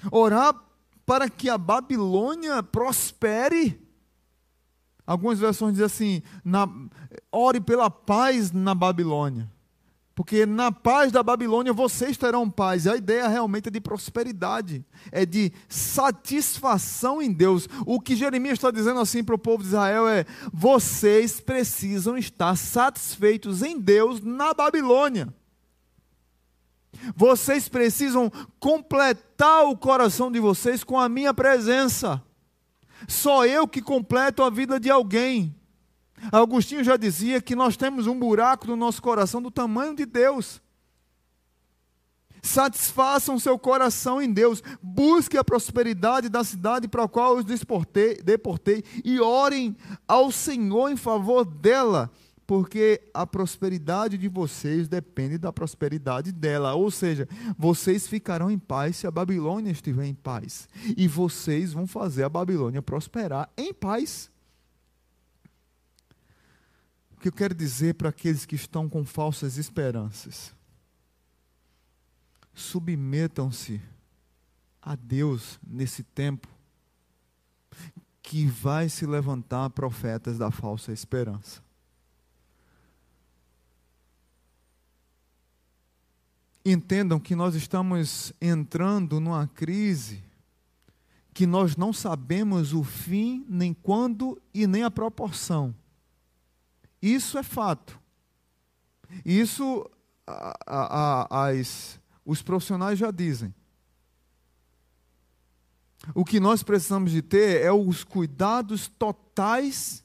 [0.09, 0.55] Orar
[1.05, 3.79] para que a Babilônia prospere.
[5.05, 6.67] Algumas versões dizem assim: na,
[7.31, 9.49] ore pela paz na Babilônia.
[10.13, 12.85] Porque na paz da Babilônia vocês terão paz.
[12.85, 17.67] A ideia realmente é de prosperidade, é de satisfação em Deus.
[17.85, 22.55] O que Jeremias está dizendo assim para o povo de Israel é: vocês precisam estar
[22.55, 25.33] satisfeitos em Deus na Babilônia.
[27.15, 32.21] Vocês precisam completar o coração de vocês com a minha presença.
[33.07, 35.55] Só eu que completo a vida de alguém.
[36.31, 40.61] Agostinho já dizia que nós temos um buraco no nosso coração do tamanho de Deus.
[42.43, 44.61] Satisfaçam seu coração em Deus.
[44.81, 49.75] Busque a prosperidade da cidade para a qual os deportei, deportei e orem
[50.07, 52.11] ao Senhor em favor dela
[52.51, 56.73] porque a prosperidade de vocês depende da prosperidade dela.
[56.73, 57.25] Ou seja,
[57.57, 60.67] vocês ficarão em paz se a Babilônia estiver em paz.
[60.97, 64.29] E vocês vão fazer a Babilônia prosperar em paz.
[67.15, 70.53] O que eu quero dizer para aqueles que estão com falsas esperanças?
[72.53, 73.79] Submetam-se
[74.81, 76.49] a Deus nesse tempo
[78.21, 81.70] que vai se levantar profetas da falsa esperança.
[86.63, 90.23] Entendam que nós estamos entrando numa crise
[91.33, 95.73] que nós não sabemos o fim, nem quando e nem a proporção.
[97.01, 97.99] Isso é fato.
[99.25, 99.89] Isso
[100.27, 103.53] a, a, as, os profissionais já dizem.
[106.13, 110.03] O que nós precisamos de ter é os cuidados totais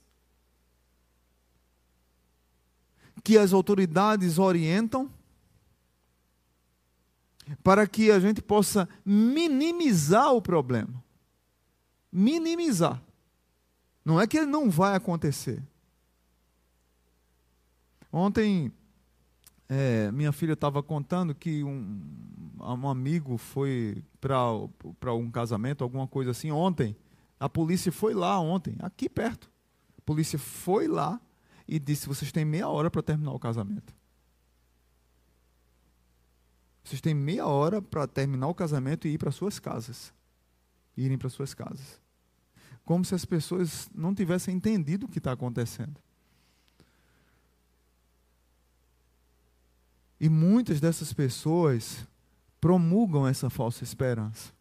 [3.25, 5.11] que as autoridades orientam
[7.63, 11.03] para que a gente possa minimizar o problema.
[12.11, 13.03] Minimizar.
[14.05, 15.63] Não é que ele não vai acontecer.
[18.13, 18.73] Ontem,
[19.69, 22.01] é, minha filha estava contando que um,
[22.61, 26.97] um amigo foi para um casamento, alguma coisa assim, ontem.
[27.39, 29.51] A polícia foi lá ontem, aqui perto.
[29.99, 31.21] A polícia foi lá
[31.67, 33.96] e disse: vocês têm meia hora para terminar o casamento.
[36.87, 40.15] Vocês têm meia hora para terminar o casamento e ir para suas casas.
[40.97, 42.01] Irem para suas casas.
[42.85, 46.01] Como se as pessoas não tivessem entendido o que está acontecendo.
[50.21, 52.07] E muitas dessas pessoas
[52.61, 54.53] promulgam essa falsa esperança.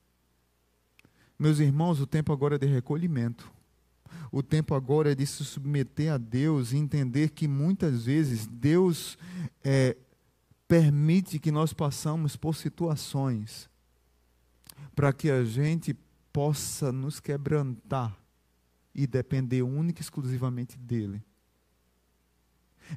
[1.38, 3.53] Meus irmãos, o tempo agora é de recolhimento.
[4.32, 9.15] O tempo agora é de se submeter a Deus e entender que muitas vezes Deus
[9.63, 9.95] é,
[10.68, 13.70] permite que nós passamos por situações
[14.95, 15.95] para que a gente
[16.32, 18.18] possa nos quebrantar
[18.93, 21.22] e depender única e exclusivamente dele.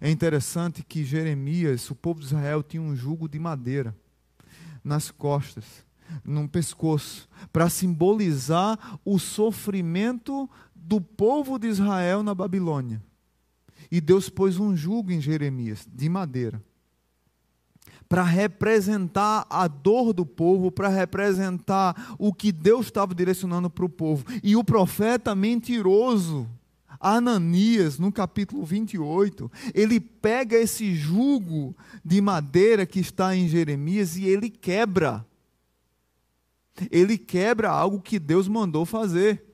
[0.01, 3.97] É interessante que Jeremias, o povo de Israel, tinha um jugo de madeira
[4.85, 5.85] nas costas,
[6.25, 13.03] no pescoço, para simbolizar o sofrimento do povo de Israel na Babilônia.
[13.91, 16.63] E Deus pôs um jugo em Jeremias, de madeira,
[18.09, 23.89] para representar a dor do povo, para representar o que Deus estava direcionando para o
[23.89, 24.25] povo.
[24.43, 26.49] E o profeta mentiroso,
[26.99, 34.27] Ananias, no capítulo 28, ele pega esse jugo de madeira que está em Jeremias e
[34.27, 35.25] ele quebra.
[36.91, 39.45] Ele quebra algo que Deus mandou fazer.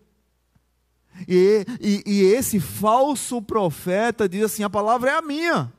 [1.27, 5.73] E, e, e, esse falso profeta diz assim: a palavra é a minha.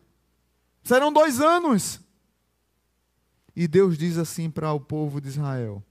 [0.83, 2.04] Serão dois anos.
[3.55, 5.81] E Deus diz assim para o povo de Israel: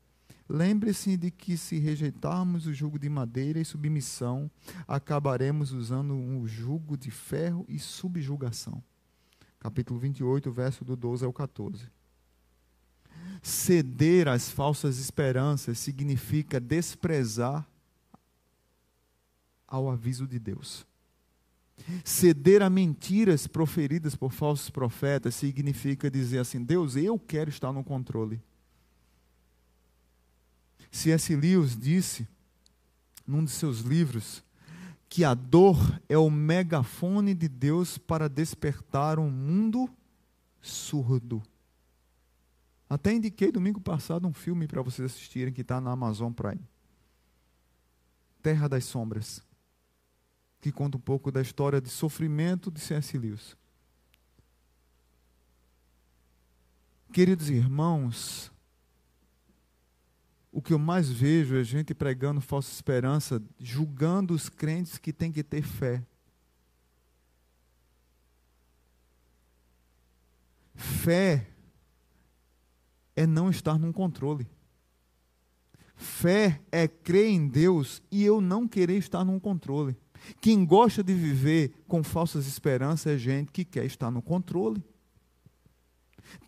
[0.48, 4.50] Lembre-se de que se rejeitarmos o jugo de madeira e submissão,
[4.86, 8.82] acabaremos usando um jugo de ferro e subjugação.
[9.58, 11.88] Capítulo 28, verso do 12 ao 14.
[13.42, 17.66] Ceder às falsas esperanças significa desprezar
[19.66, 20.86] ao aviso de Deus.
[22.04, 27.84] Ceder a mentiras proferidas por falsos profetas significa dizer assim: Deus, eu quero estar no
[27.84, 28.40] controle.
[30.90, 31.34] C.S.
[31.34, 32.26] Lewis disse,
[33.26, 34.44] num de seus livros,
[35.08, 39.90] que a dor é o megafone de Deus para despertar um mundo
[40.60, 41.42] surdo.
[42.88, 46.62] Até indiquei domingo passado um filme para vocês assistirem que está na Amazon Prime.
[48.40, 49.42] Terra das Sombras,
[50.64, 53.18] que conta um pouco da história de sofrimento de C.S.
[53.18, 53.54] Lewis.
[57.12, 58.50] Queridos irmãos,
[60.50, 65.30] o que eu mais vejo é gente pregando falsa esperança, julgando os crentes que têm
[65.30, 66.02] que ter fé.
[70.74, 71.46] Fé
[73.14, 74.48] é não estar num controle.
[75.94, 79.94] Fé é crer em Deus e eu não querer estar num controle.
[80.40, 84.82] Quem gosta de viver com falsas esperanças é gente que quer estar no controle.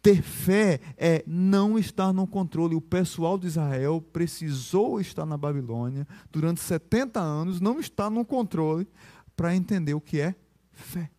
[0.02, 2.74] Ter fé é não estar no controle.
[2.74, 8.88] O pessoal de Israel precisou estar na Babilônia durante 70 anos, não estar no controle,
[9.36, 10.34] para entender o que é
[10.72, 11.10] fé.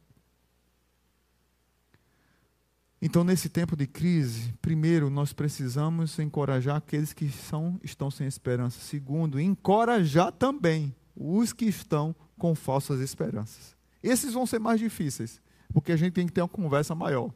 [3.00, 8.80] Então, nesse tempo de crise, primeiro, nós precisamos encorajar aqueles que são, estão sem esperança.
[8.80, 13.76] Segundo, encorajar também os que estão com falsas esperanças.
[14.02, 15.42] Esses vão ser mais difíceis,
[15.74, 17.34] porque a gente tem que ter uma conversa maior.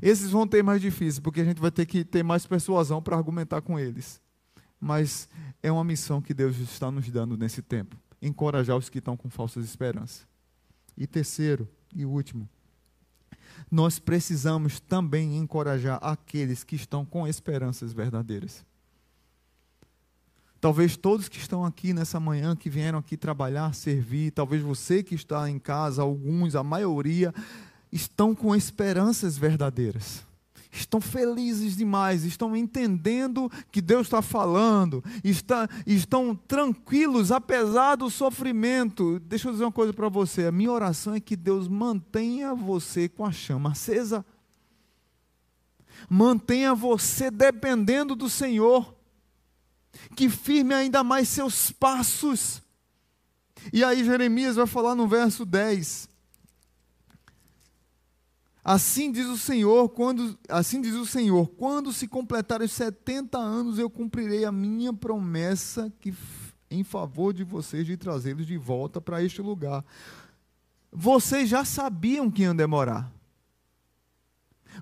[0.00, 3.16] Esses vão ter mais difícil, porque a gente vai ter que ter mais persuasão para
[3.16, 4.20] argumentar com eles.
[4.80, 5.28] Mas
[5.62, 9.30] é uma missão que Deus está nos dando nesse tempo encorajar os que estão com
[9.30, 10.26] falsas esperanças.
[10.96, 12.48] E terceiro e último,
[13.70, 18.64] nós precisamos também encorajar aqueles que estão com esperanças verdadeiras.
[20.60, 25.14] Talvez todos que estão aqui nessa manhã, que vieram aqui trabalhar, servir, talvez você que
[25.14, 27.34] está em casa, alguns, a maioria,
[27.90, 30.22] estão com esperanças verdadeiras.
[30.70, 39.18] Estão felizes demais, estão entendendo que Deus está falando, está, estão tranquilos apesar do sofrimento.
[39.20, 43.08] Deixa eu dizer uma coisa para você: a minha oração é que Deus mantenha você
[43.08, 44.24] com a chama acesa,
[46.08, 48.94] mantenha você dependendo do Senhor,
[50.16, 52.62] que firme ainda mais seus passos.
[53.72, 56.08] E aí Jeremias vai falar no verso 10:
[58.64, 63.78] Assim diz o Senhor, quando assim diz o Senhor, quando se completarem os 70 anos
[63.78, 66.14] eu cumprirei a minha promessa que
[66.70, 69.84] em favor de vocês de trazê-los de volta para este lugar.
[70.92, 73.10] Vocês já sabiam que iam demorar.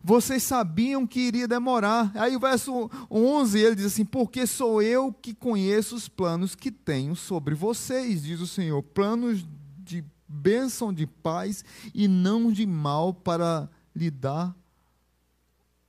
[0.02, 2.10] Vocês sabiam que iria demorar.
[2.14, 6.70] Aí o verso 11, ele diz assim: Porque sou eu que conheço os planos que
[6.70, 9.46] tenho sobre vocês, diz o Senhor, planos
[9.78, 14.54] de bênção de paz e não de mal para lhe dar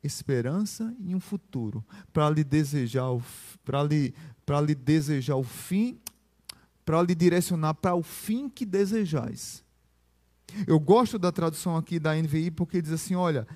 [0.02, 1.84] esperança e um futuro,
[2.14, 3.08] para lhe desejar
[3.66, 4.14] para lhe,
[4.46, 6.00] para lhe desejar o fim,
[6.86, 9.64] para lhe direcionar para o fim que desejais.
[10.66, 13.48] Eu gosto da tradução aqui da NVI porque diz assim, olha,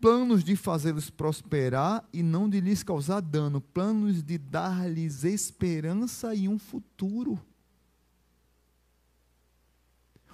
[0.00, 6.48] planos de fazê-los prosperar e não de lhes causar dano, planos de dar-lhes esperança e
[6.48, 7.40] um futuro.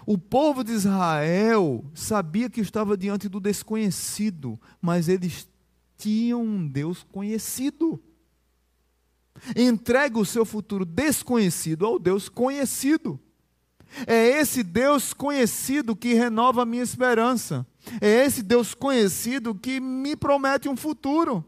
[0.05, 5.49] O povo de Israel sabia que estava diante do desconhecido, mas eles
[5.97, 8.03] tinham um Deus conhecido.
[9.57, 13.19] Entrega o seu futuro desconhecido ao Deus conhecido.
[14.07, 17.67] É esse Deus conhecido que renova a minha esperança.
[18.01, 21.45] É esse Deus conhecido que me promete um futuro.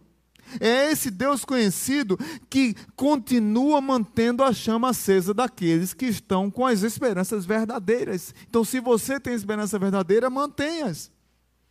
[0.61, 2.19] É esse Deus conhecido
[2.49, 8.35] que continua mantendo a chama acesa daqueles que estão com as esperanças verdadeiras.
[8.49, 11.11] Então, se você tem esperança verdadeira, mantenha-as,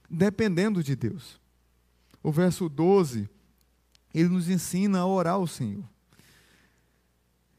[0.09, 1.39] dependendo de Deus.
[2.21, 3.29] O verso 12,
[4.13, 5.92] ele nos ensina a orar ao Senhor.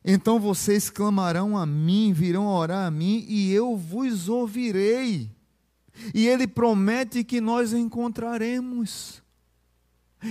[0.04, 5.30] Então vocês clamarão a mim, virão orar a mim, e eu vos ouvirei.
[6.12, 9.22] E ele promete que nós encontraremos.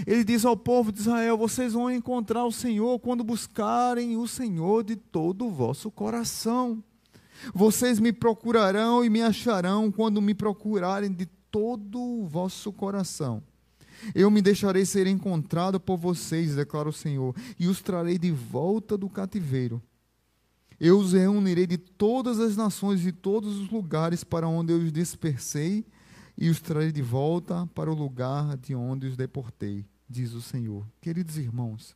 [0.06, 4.84] Ele diz ao povo de Israel: vocês vão encontrar o Senhor quando buscarem o Senhor
[4.84, 6.84] de todo o vosso coração.
[7.54, 13.42] Vocês me procurarão e me acharão quando me procurarem de todo o vosso coração.
[14.14, 18.98] Eu me deixarei ser encontrado por vocês, declara o Senhor, e os trarei de volta
[18.98, 19.82] do cativeiro.
[20.80, 24.80] Eu os reunirei de todas as nações e de todos os lugares para onde eu
[24.80, 25.86] os dispersei
[26.38, 30.86] e os trarei de volta para o lugar de onde os deportei, diz o Senhor.
[31.00, 31.96] Queridos irmãos,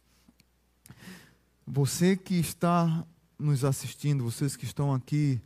[1.65, 3.05] você que está
[3.37, 5.41] nos assistindo, vocês que estão aqui,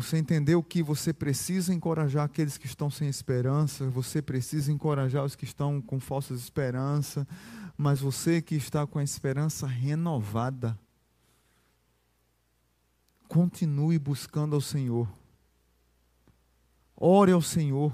[0.00, 5.34] você entendeu que você precisa encorajar aqueles que estão sem esperança, você precisa encorajar os
[5.34, 7.26] que estão com falsas esperanças,
[7.76, 10.78] mas você que está com a esperança renovada,
[13.26, 15.08] continue buscando ao Senhor.
[16.96, 17.92] Ore ao Senhor.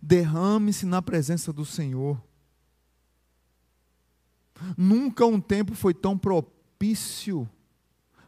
[0.00, 2.22] Derrame-se na presença do Senhor.
[4.76, 7.48] Nunca um tempo foi tão propício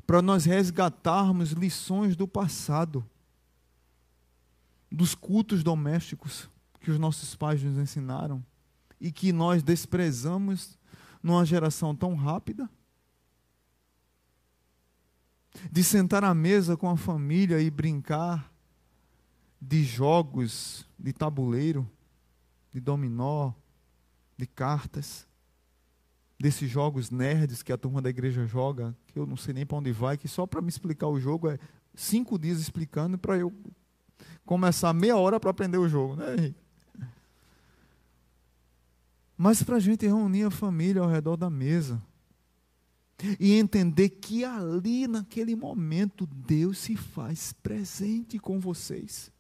[0.07, 3.05] para nós resgatarmos lições do passado,
[4.91, 6.51] dos cultos domésticos
[6.81, 8.45] que os nossos pais nos ensinaram
[9.01, 10.79] e que nós desprezamos
[11.23, 12.69] numa geração tão rápida.
[15.71, 18.51] De sentar à mesa com a família e brincar
[19.61, 21.89] de jogos de tabuleiro,
[22.73, 23.53] de dominó,
[24.37, 25.27] de cartas,
[26.43, 29.79] desses jogos nerds que a turma da igreja joga, que eu não sei nem para
[29.79, 31.57] onde vai, que só para me explicar o jogo é
[31.95, 33.55] cinco dias explicando para eu
[34.45, 36.61] começar meia hora para aprender o jogo, né, Henrique?
[39.39, 42.03] Mas para a gente reunir a família ao redor da mesa
[43.39, 49.31] e entender que ali, naquele momento, Deus se faz presente com vocês.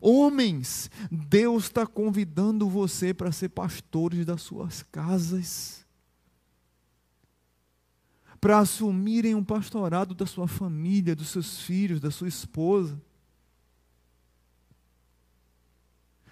[0.00, 5.86] Homens, Deus está convidando você para ser pastores das suas casas,
[8.40, 13.00] para assumirem um pastorado da sua família, dos seus filhos, da sua esposa.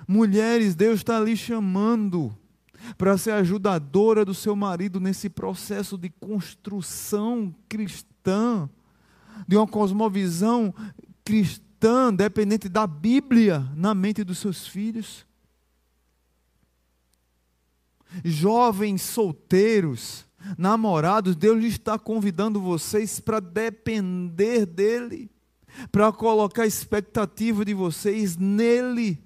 [0.07, 2.37] Mulheres, Deus está ali chamando
[2.97, 8.71] para ser ajudadora do seu marido nesse processo de construção cristã,
[9.49, 10.73] de uma cosmovisão
[11.25, 15.25] cristã cristã dependente da Bíblia na mente dos seus filhos.
[18.25, 20.25] Jovens solteiros,
[20.59, 25.31] namorados, Deus está convidando vocês para depender dEle,
[25.93, 29.23] para colocar a expectativa de vocês nele.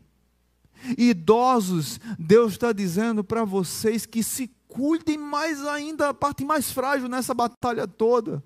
[0.99, 7.09] Idosos, Deus está dizendo para vocês que se cuidem mais ainda, a parte mais frágil
[7.09, 8.43] nessa batalha toda,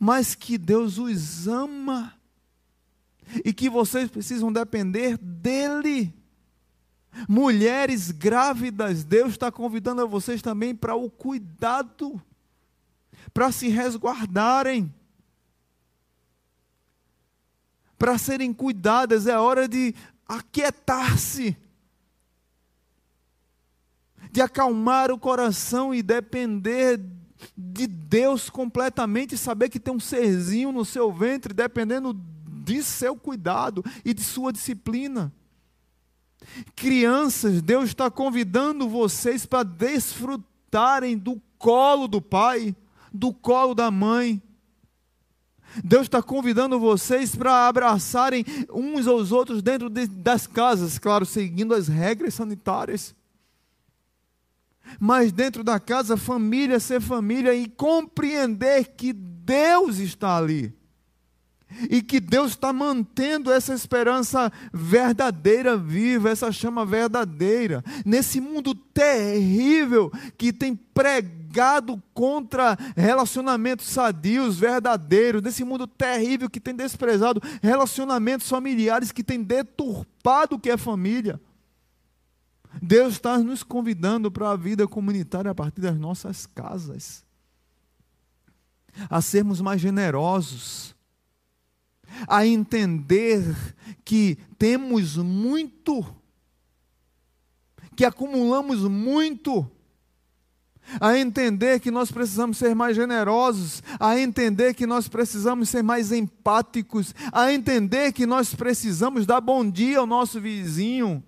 [0.00, 2.14] mas que Deus os ama
[3.44, 6.12] e que vocês precisam depender dele.
[7.28, 12.20] Mulheres grávidas, Deus está convidando a vocês também para o cuidado,
[13.32, 14.92] para se resguardarem,
[17.96, 19.94] para serem cuidadas, é hora de
[20.26, 21.56] aquietar-se,
[24.30, 27.00] de acalmar o coração e depender
[27.56, 32.12] de Deus completamente, saber que tem um serzinho no seu ventre, dependendo
[32.64, 35.32] de seu cuidado e de sua disciplina.
[36.74, 42.74] Crianças, Deus está convidando vocês para desfrutarem do colo do pai,
[43.12, 44.42] do colo da mãe.
[45.82, 51.74] Deus está convidando vocês para abraçarem uns aos outros dentro de, das casas, claro, seguindo
[51.74, 53.14] as regras sanitárias.
[55.00, 60.72] Mas dentro da casa, família ser família e compreender que Deus está ali
[61.90, 70.10] e que Deus está mantendo essa esperança verdadeira viva, essa chama verdadeira, nesse mundo terrível
[70.36, 79.12] que tem pregado contra relacionamentos sadios, verdadeiros, nesse mundo terrível que tem desprezado relacionamentos familiares,
[79.12, 81.40] que tem deturpado o que é família.
[82.82, 87.24] Deus está nos convidando para a vida comunitária a partir das nossas casas,
[89.08, 90.93] a sermos mais generosos
[92.28, 93.42] a entender
[94.04, 96.04] que temos muito,
[97.96, 99.70] que acumulamos muito,
[101.00, 106.12] a entender que nós precisamos ser mais generosos, a entender que nós precisamos ser mais
[106.12, 111.22] empáticos, a entender que nós precisamos dar bom dia ao nosso vizinho,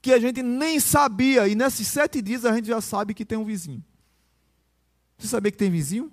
[0.00, 3.38] que a gente nem sabia, e nesses sete dias a gente já sabe que tem
[3.38, 3.82] um vizinho.
[5.16, 6.10] Você sabia que tem vizinho?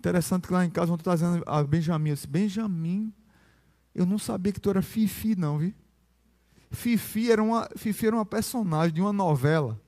[0.00, 3.12] Interessante que lá em casa, ontem eu dizendo a Benjamin, eu disse, Benjamin,
[3.94, 5.76] eu não sabia que tu era Fifi, não, vi?
[6.70, 9.78] Fifi era uma, Fifi era uma personagem de uma novela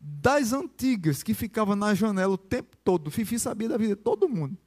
[0.00, 3.12] das antigas que ficava na janela o tempo todo.
[3.12, 4.58] Fifi sabia da vida de todo mundo.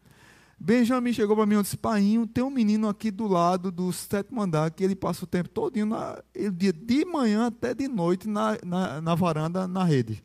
[0.58, 4.42] Benjamin chegou para mim e disse: Painho, tem um menino aqui do lado do sétimo
[4.42, 9.02] andar que ele passa o tempo todo na, de manhã até de noite na, na,
[9.02, 10.24] na varanda, na rede.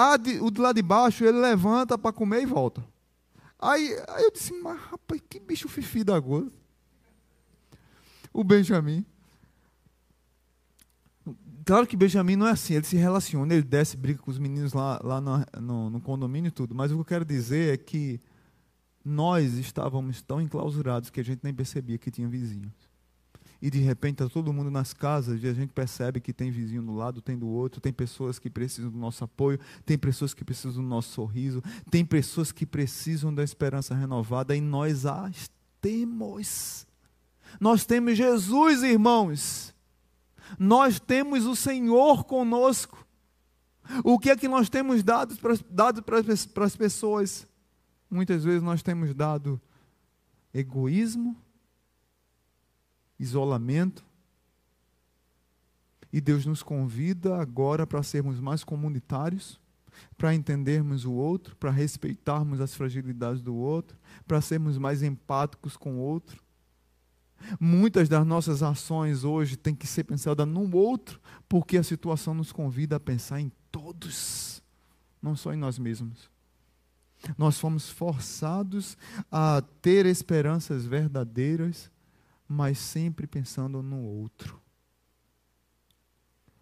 [0.00, 2.86] Ah, de, o de lá de baixo, ele levanta para comer e volta.
[3.58, 6.52] Aí, aí eu disse, mas rapaz, que bicho fifi da goza.
[8.32, 9.04] O Benjamin.
[11.64, 14.72] Claro que Benjamin não é assim, ele se relaciona, ele desce, briga com os meninos
[14.72, 16.76] lá, lá no, no, no condomínio e tudo.
[16.76, 18.20] Mas o que eu quero dizer é que
[19.04, 22.77] nós estávamos tão enclausurados que a gente nem percebia que tinha vizinhos
[23.60, 26.82] e de repente está todo mundo nas casas e a gente percebe que tem vizinho
[26.82, 30.44] do lado, tem do outro, tem pessoas que precisam do nosso apoio, tem pessoas que
[30.44, 35.50] precisam do nosso sorriso, tem pessoas que precisam da esperança renovada e nós as
[35.80, 36.86] temos.
[37.60, 39.74] Nós temos Jesus, irmãos.
[40.58, 43.06] Nós temos o Senhor conosco.
[44.04, 46.22] O que é que nós temos dado para, dado para,
[46.54, 47.46] para as pessoas?
[48.10, 49.60] Muitas vezes nós temos dado
[50.52, 51.36] egoísmo,
[53.18, 54.04] isolamento.
[56.12, 59.60] E Deus nos convida agora para sermos mais comunitários,
[60.16, 65.96] para entendermos o outro, para respeitarmos as fragilidades do outro, para sermos mais empáticos com
[65.96, 66.42] o outro.
[67.60, 72.52] Muitas das nossas ações hoje têm que ser pensadas no outro, porque a situação nos
[72.52, 74.62] convida a pensar em todos,
[75.22, 76.30] não só em nós mesmos.
[77.36, 78.96] Nós fomos forçados
[79.30, 81.90] a ter esperanças verdadeiras
[82.48, 84.58] mas sempre pensando no outro.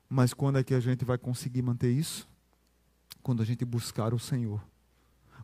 [0.08, 2.28] Mas quando é que a gente vai conseguir manter isso?
[3.22, 4.60] Quando a gente buscar o Senhor.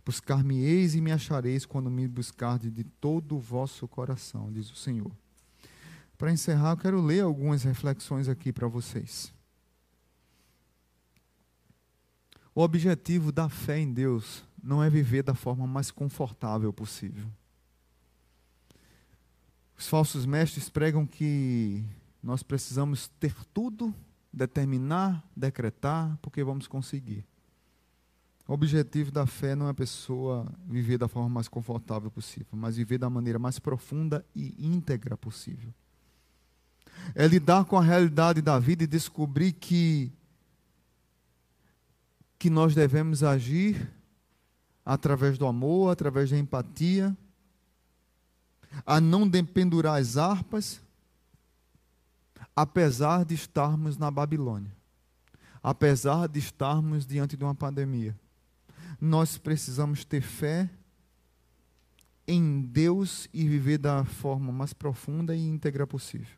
[0.05, 5.12] Buscar-me-eis e me achareis quando me buscardes de todo o vosso coração, diz o Senhor.
[6.18, 9.32] Para encerrar, eu quero ler algumas reflexões aqui para vocês.
[12.55, 17.28] O objetivo da fé em Deus não é viver da forma mais confortável possível.
[19.83, 21.85] Os falsos mestres pregam que
[22.22, 23.93] nós precisamos ter tudo,
[24.33, 27.26] determinar, decretar, porque vamos conseguir.
[28.47, 32.76] O objetivo da fé não é a pessoa viver da forma mais confortável possível, mas
[32.76, 35.74] viver da maneira mais profunda e íntegra possível.
[37.12, 40.12] É lidar com a realidade da vida e descobrir que
[42.39, 43.93] que nós devemos agir
[44.87, 47.16] através do amor, através da empatia,
[48.84, 50.80] a não dependurar as harpas,
[52.54, 54.70] apesar de estarmos na Babilônia,
[55.62, 58.18] apesar de estarmos diante de uma pandemia.
[59.00, 60.70] Nós precisamos ter fé
[62.26, 66.36] em Deus e viver da forma mais profunda e íntegra possível.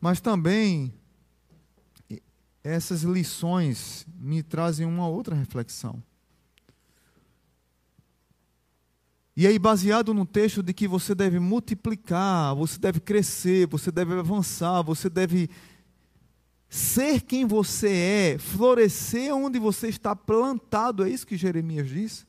[0.00, 0.92] Mas também
[2.62, 6.02] essas lições me trazem uma outra reflexão.
[9.38, 14.14] E aí, baseado no texto de que você deve multiplicar, você deve crescer, você deve
[14.14, 15.48] avançar, você deve
[16.68, 22.26] ser quem você é, florescer onde você está plantado, é isso que Jeremias diz?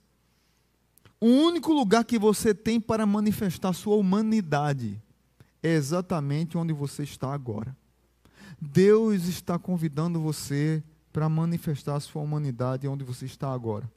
[1.20, 5.02] O único lugar que você tem para manifestar sua humanidade
[5.64, 7.76] é exatamente onde você está agora.
[8.62, 13.90] Deus está convidando você para manifestar sua humanidade onde você está agora.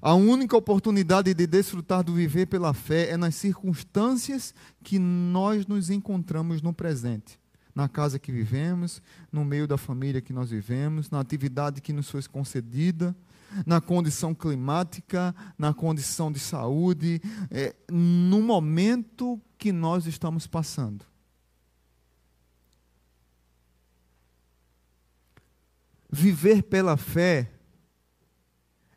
[0.00, 5.90] A única oportunidade de desfrutar do viver pela fé é nas circunstâncias que nós nos
[5.90, 7.38] encontramos no presente.
[7.74, 12.10] Na casa que vivemos, no meio da família que nós vivemos, na atividade que nos
[12.10, 13.14] foi concedida,
[13.66, 17.20] na condição climática, na condição de saúde,
[17.50, 21.04] é, no momento que nós estamos passando.
[26.10, 27.57] Viver pela fé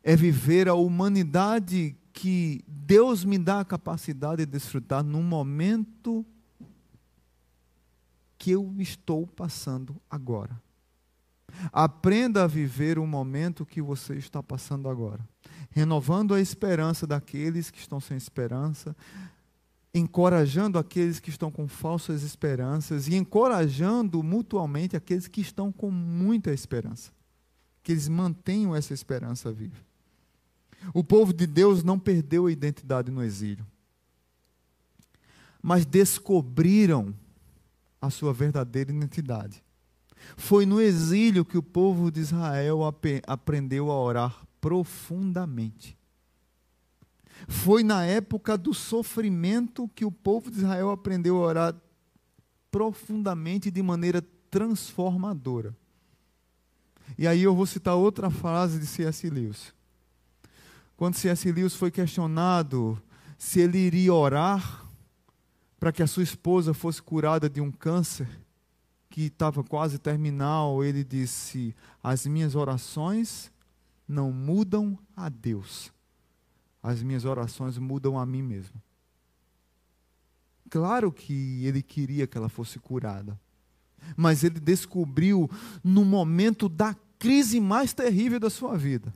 [0.02, 6.24] é viver a humanidade que Deus me dá a capacidade de desfrutar no momento
[8.36, 10.60] que eu estou passando agora.
[11.72, 15.20] Aprenda a viver o momento que você está passando agora,
[15.70, 18.96] renovando a esperança daqueles que estão sem esperança,
[19.94, 26.52] encorajando aqueles que estão com falsas esperanças e encorajando mutuamente aqueles que estão com muita
[26.52, 27.12] esperança.
[27.82, 29.91] Que eles mantenham essa esperança viva.
[30.92, 33.66] O povo de Deus não perdeu a identidade no exílio,
[35.62, 37.14] mas descobriram
[38.00, 39.62] a sua verdadeira identidade.
[40.36, 45.96] Foi no exílio que o povo de Israel ap aprendeu a orar profundamente.
[47.48, 51.74] Foi na época do sofrimento que o povo de Israel aprendeu a orar
[52.70, 55.76] profundamente de maneira transformadora.
[57.18, 59.28] E aí eu vou citar outra frase de C.S.
[59.28, 59.74] Lewis.
[61.02, 61.50] Quando C.S.
[61.50, 62.96] Lewis foi questionado
[63.36, 64.86] se ele iria orar
[65.80, 68.28] para que a sua esposa fosse curada de um câncer,
[69.10, 73.50] que estava quase terminal, ele disse: As minhas orações
[74.06, 75.92] não mudam a Deus,
[76.80, 78.80] as minhas orações mudam a mim mesmo.
[80.70, 83.36] Claro que ele queria que ela fosse curada,
[84.16, 85.50] mas ele descobriu
[85.82, 89.12] no momento da crise mais terrível da sua vida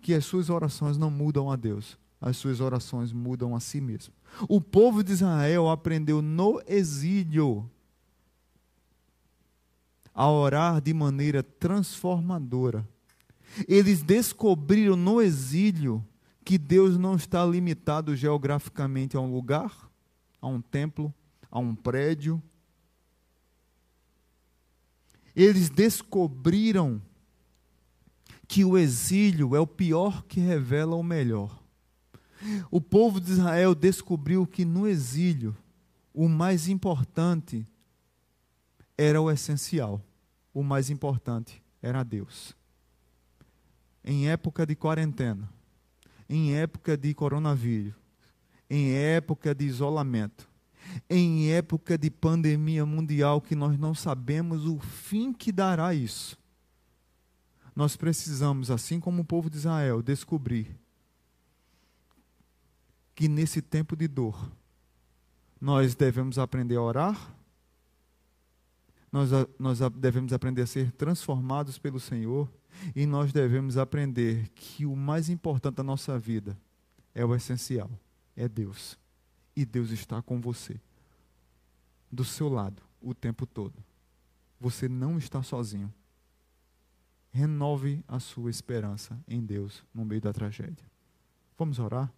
[0.00, 4.14] que as suas orações não mudam a Deus, as suas orações mudam a si mesmo.
[4.48, 7.70] O povo de Israel aprendeu no exílio
[10.14, 12.86] a orar de maneira transformadora.
[13.66, 16.04] Eles descobriram no exílio
[16.44, 19.90] que Deus não está limitado geograficamente a um lugar,
[20.40, 21.12] a um templo,
[21.50, 22.42] a um prédio.
[25.34, 27.00] Eles descobriram
[28.50, 31.62] que o exílio é o pior que revela o melhor.
[32.68, 35.56] O povo de Israel descobriu que no exílio
[36.12, 37.64] o mais importante
[38.98, 40.02] era o essencial,
[40.52, 42.56] o mais importante era Deus.
[44.04, 45.48] Em época de quarentena,
[46.28, 47.94] em época de coronavírus,
[48.68, 50.48] em época de isolamento,
[51.08, 56.39] em época de pandemia mundial que nós não sabemos o fim que dará isso.
[57.80, 60.78] Nós precisamos, assim como o povo de Israel, descobrir
[63.14, 64.52] que nesse tempo de dor,
[65.58, 67.34] nós devemos aprender a orar,
[69.10, 72.52] nós, nós devemos aprender a ser transformados pelo Senhor
[72.94, 76.60] e nós devemos aprender que o mais importante da nossa vida
[77.14, 77.90] é o essencial,
[78.36, 78.98] é Deus.
[79.56, 80.78] E Deus está com você,
[82.12, 83.82] do seu lado, o tempo todo.
[84.60, 85.90] Você não está sozinho.
[87.32, 90.84] Renove a sua esperança em Deus no meio da tragédia.
[91.56, 92.12] Vamos orar?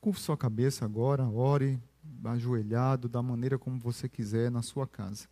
[0.00, 1.78] Curve sua cabeça agora, ore
[2.24, 5.28] ajoelhado, da maneira como você quiser, na sua casa.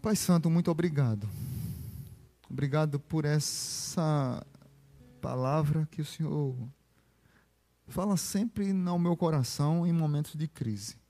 [0.00, 1.28] Pai Santo, muito obrigado.
[2.48, 4.44] Obrigado por essa
[5.20, 6.54] palavra que o Senhor
[7.86, 11.01] fala sempre no meu coração em momentos de crise.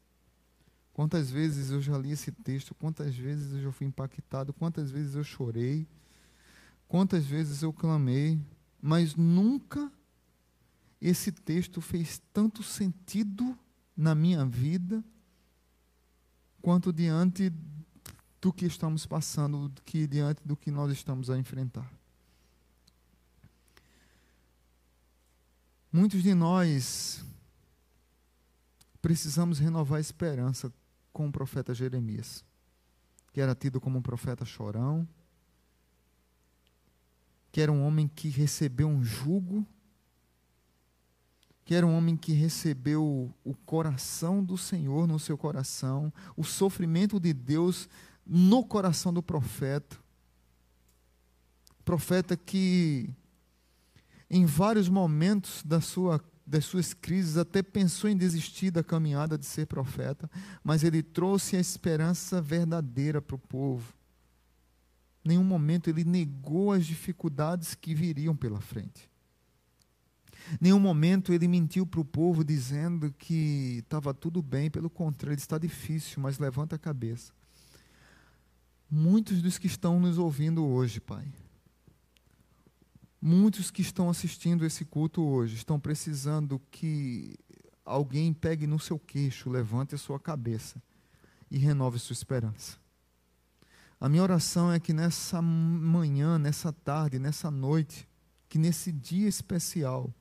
[0.92, 5.14] Quantas vezes eu já li esse texto, quantas vezes eu já fui impactado, quantas vezes
[5.14, 5.86] eu chorei,
[6.86, 8.38] quantas vezes eu clamei,
[8.80, 9.90] mas nunca
[11.00, 13.58] esse texto fez tanto sentido
[13.96, 15.02] na minha vida
[16.60, 17.52] quanto diante
[18.40, 21.90] do que estamos passando, do que diante do que nós estamos a enfrentar.
[25.92, 27.24] Muitos de nós
[29.00, 30.72] precisamos renovar a esperança
[31.12, 32.44] com o profeta Jeremias,
[33.32, 35.06] que era tido como um profeta chorão,
[37.50, 39.66] que era um homem que recebeu um jugo
[41.64, 47.20] que era um homem que recebeu o coração do Senhor no seu coração, o sofrimento
[47.20, 47.88] de Deus
[48.26, 49.96] no coração do profeta.
[51.84, 53.10] Profeta que,
[54.28, 59.46] em vários momentos da sua, das suas crises, até pensou em desistir da caminhada de
[59.46, 60.30] ser profeta,
[60.62, 63.94] mas ele trouxe a esperança verdadeira para o povo.
[65.24, 69.08] Nenhum momento ele negou as dificuldades que viriam pela frente.
[70.60, 75.56] Nenhum momento ele mentiu para o povo dizendo que estava tudo bem, pelo contrário, está
[75.56, 77.32] difícil, mas levanta a cabeça.
[78.90, 81.26] Muitos dos que estão nos ouvindo hoje, Pai,
[83.22, 87.38] muitos que estão assistindo esse culto hoje, estão precisando que
[87.84, 90.82] alguém pegue no seu queixo, levante a sua cabeça
[91.48, 92.76] e renove sua esperança.
[94.00, 98.08] A minha oração é que nessa manhã, nessa tarde, nessa noite,
[98.48, 100.12] que nesse dia especial,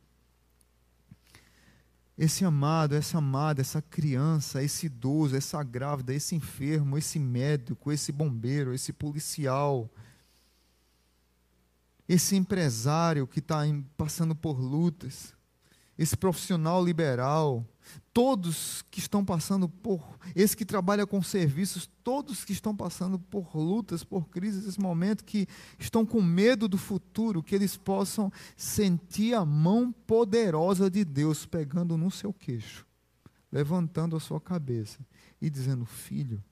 [2.16, 8.12] esse amado, essa amada, essa criança, esse idoso, essa grávida, esse enfermo, esse médico, esse
[8.12, 9.90] bombeiro, esse policial,
[12.12, 13.62] esse empresário que está
[13.96, 15.34] passando por lutas,
[15.98, 17.66] esse profissional liberal,
[18.12, 20.04] todos que estão passando por,
[20.36, 25.24] esse que trabalha com serviços, todos que estão passando por lutas, por crises, nesse momento,
[25.24, 25.48] que
[25.80, 31.96] estão com medo do futuro, que eles possam sentir a mão poderosa de Deus pegando
[31.96, 32.86] no seu queixo,
[33.50, 35.00] levantando a sua cabeça
[35.42, 36.44] e dizendo: Filho,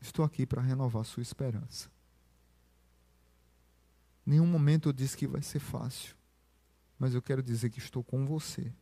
[0.00, 1.94] estou aqui para renovar sua esperança.
[4.26, 6.16] Nenhum momento eu disse que vai ser fácil,
[6.98, 8.72] mas eu quero dizer que estou com você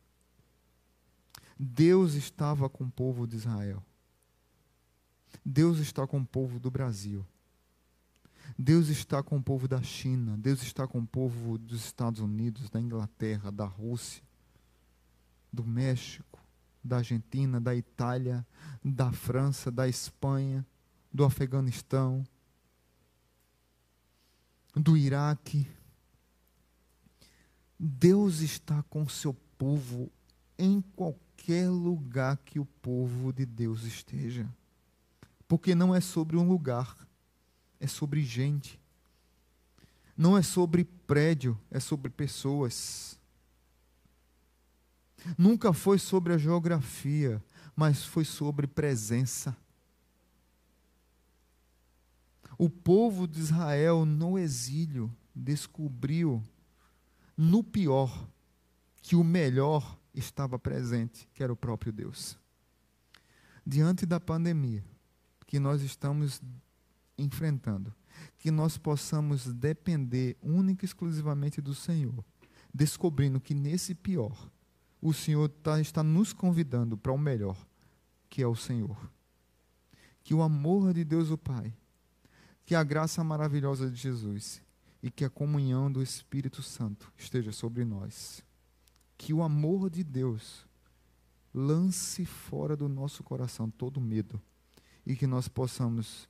[1.57, 3.83] Deus estava com o povo de Israel.
[5.43, 7.25] Deus está com o povo do Brasil.
[8.57, 10.37] Deus está com o povo da China.
[10.37, 14.21] Deus está com o povo dos Estados Unidos, da Inglaterra, da Rússia,
[15.51, 16.39] do México,
[16.83, 18.45] da Argentina, da Itália,
[18.83, 20.65] da França, da Espanha,
[21.11, 22.25] do Afeganistão,
[24.75, 25.67] do Iraque.
[27.79, 30.11] Deus está com seu povo
[30.57, 34.47] em qualquer lugar que o povo de Deus esteja.
[35.47, 37.07] Porque não é sobre um lugar,
[37.79, 38.79] é sobre gente.
[40.17, 43.19] Não é sobre prédio, é sobre pessoas.
[45.37, 47.43] Nunca foi sobre a geografia,
[47.75, 49.55] mas foi sobre presença.
[52.57, 56.41] O povo de Israel no exílio descobriu,
[57.35, 58.27] no pior,
[59.01, 62.37] que o melhor estava presente, que era o próprio Deus.
[63.65, 64.83] Diante da pandemia
[65.45, 66.41] que nós estamos
[67.17, 67.93] enfrentando,
[68.37, 72.23] que nós possamos depender única e exclusivamente do Senhor,
[72.73, 74.49] descobrindo que nesse pior,
[75.01, 77.57] o Senhor tá, está nos convidando para o melhor,
[78.29, 78.97] que é o Senhor.
[80.23, 81.73] Que o amor de Deus o Pai,
[82.65, 84.61] que a graça maravilhosa de Jesus
[85.01, 88.43] e que a comunhão do Espírito Santo esteja sobre nós
[89.17, 90.65] que o amor de Deus
[91.53, 94.41] lance fora do nosso coração todo medo
[95.05, 96.27] e que nós possamos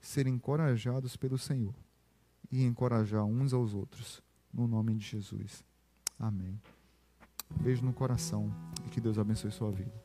[0.00, 1.74] ser encorajados pelo Senhor
[2.50, 4.22] e encorajar uns aos outros,
[4.52, 5.62] no nome de Jesus.
[6.18, 6.60] Amém.
[7.60, 8.52] Beijo no coração
[8.86, 10.01] e que Deus abençoe sua vida.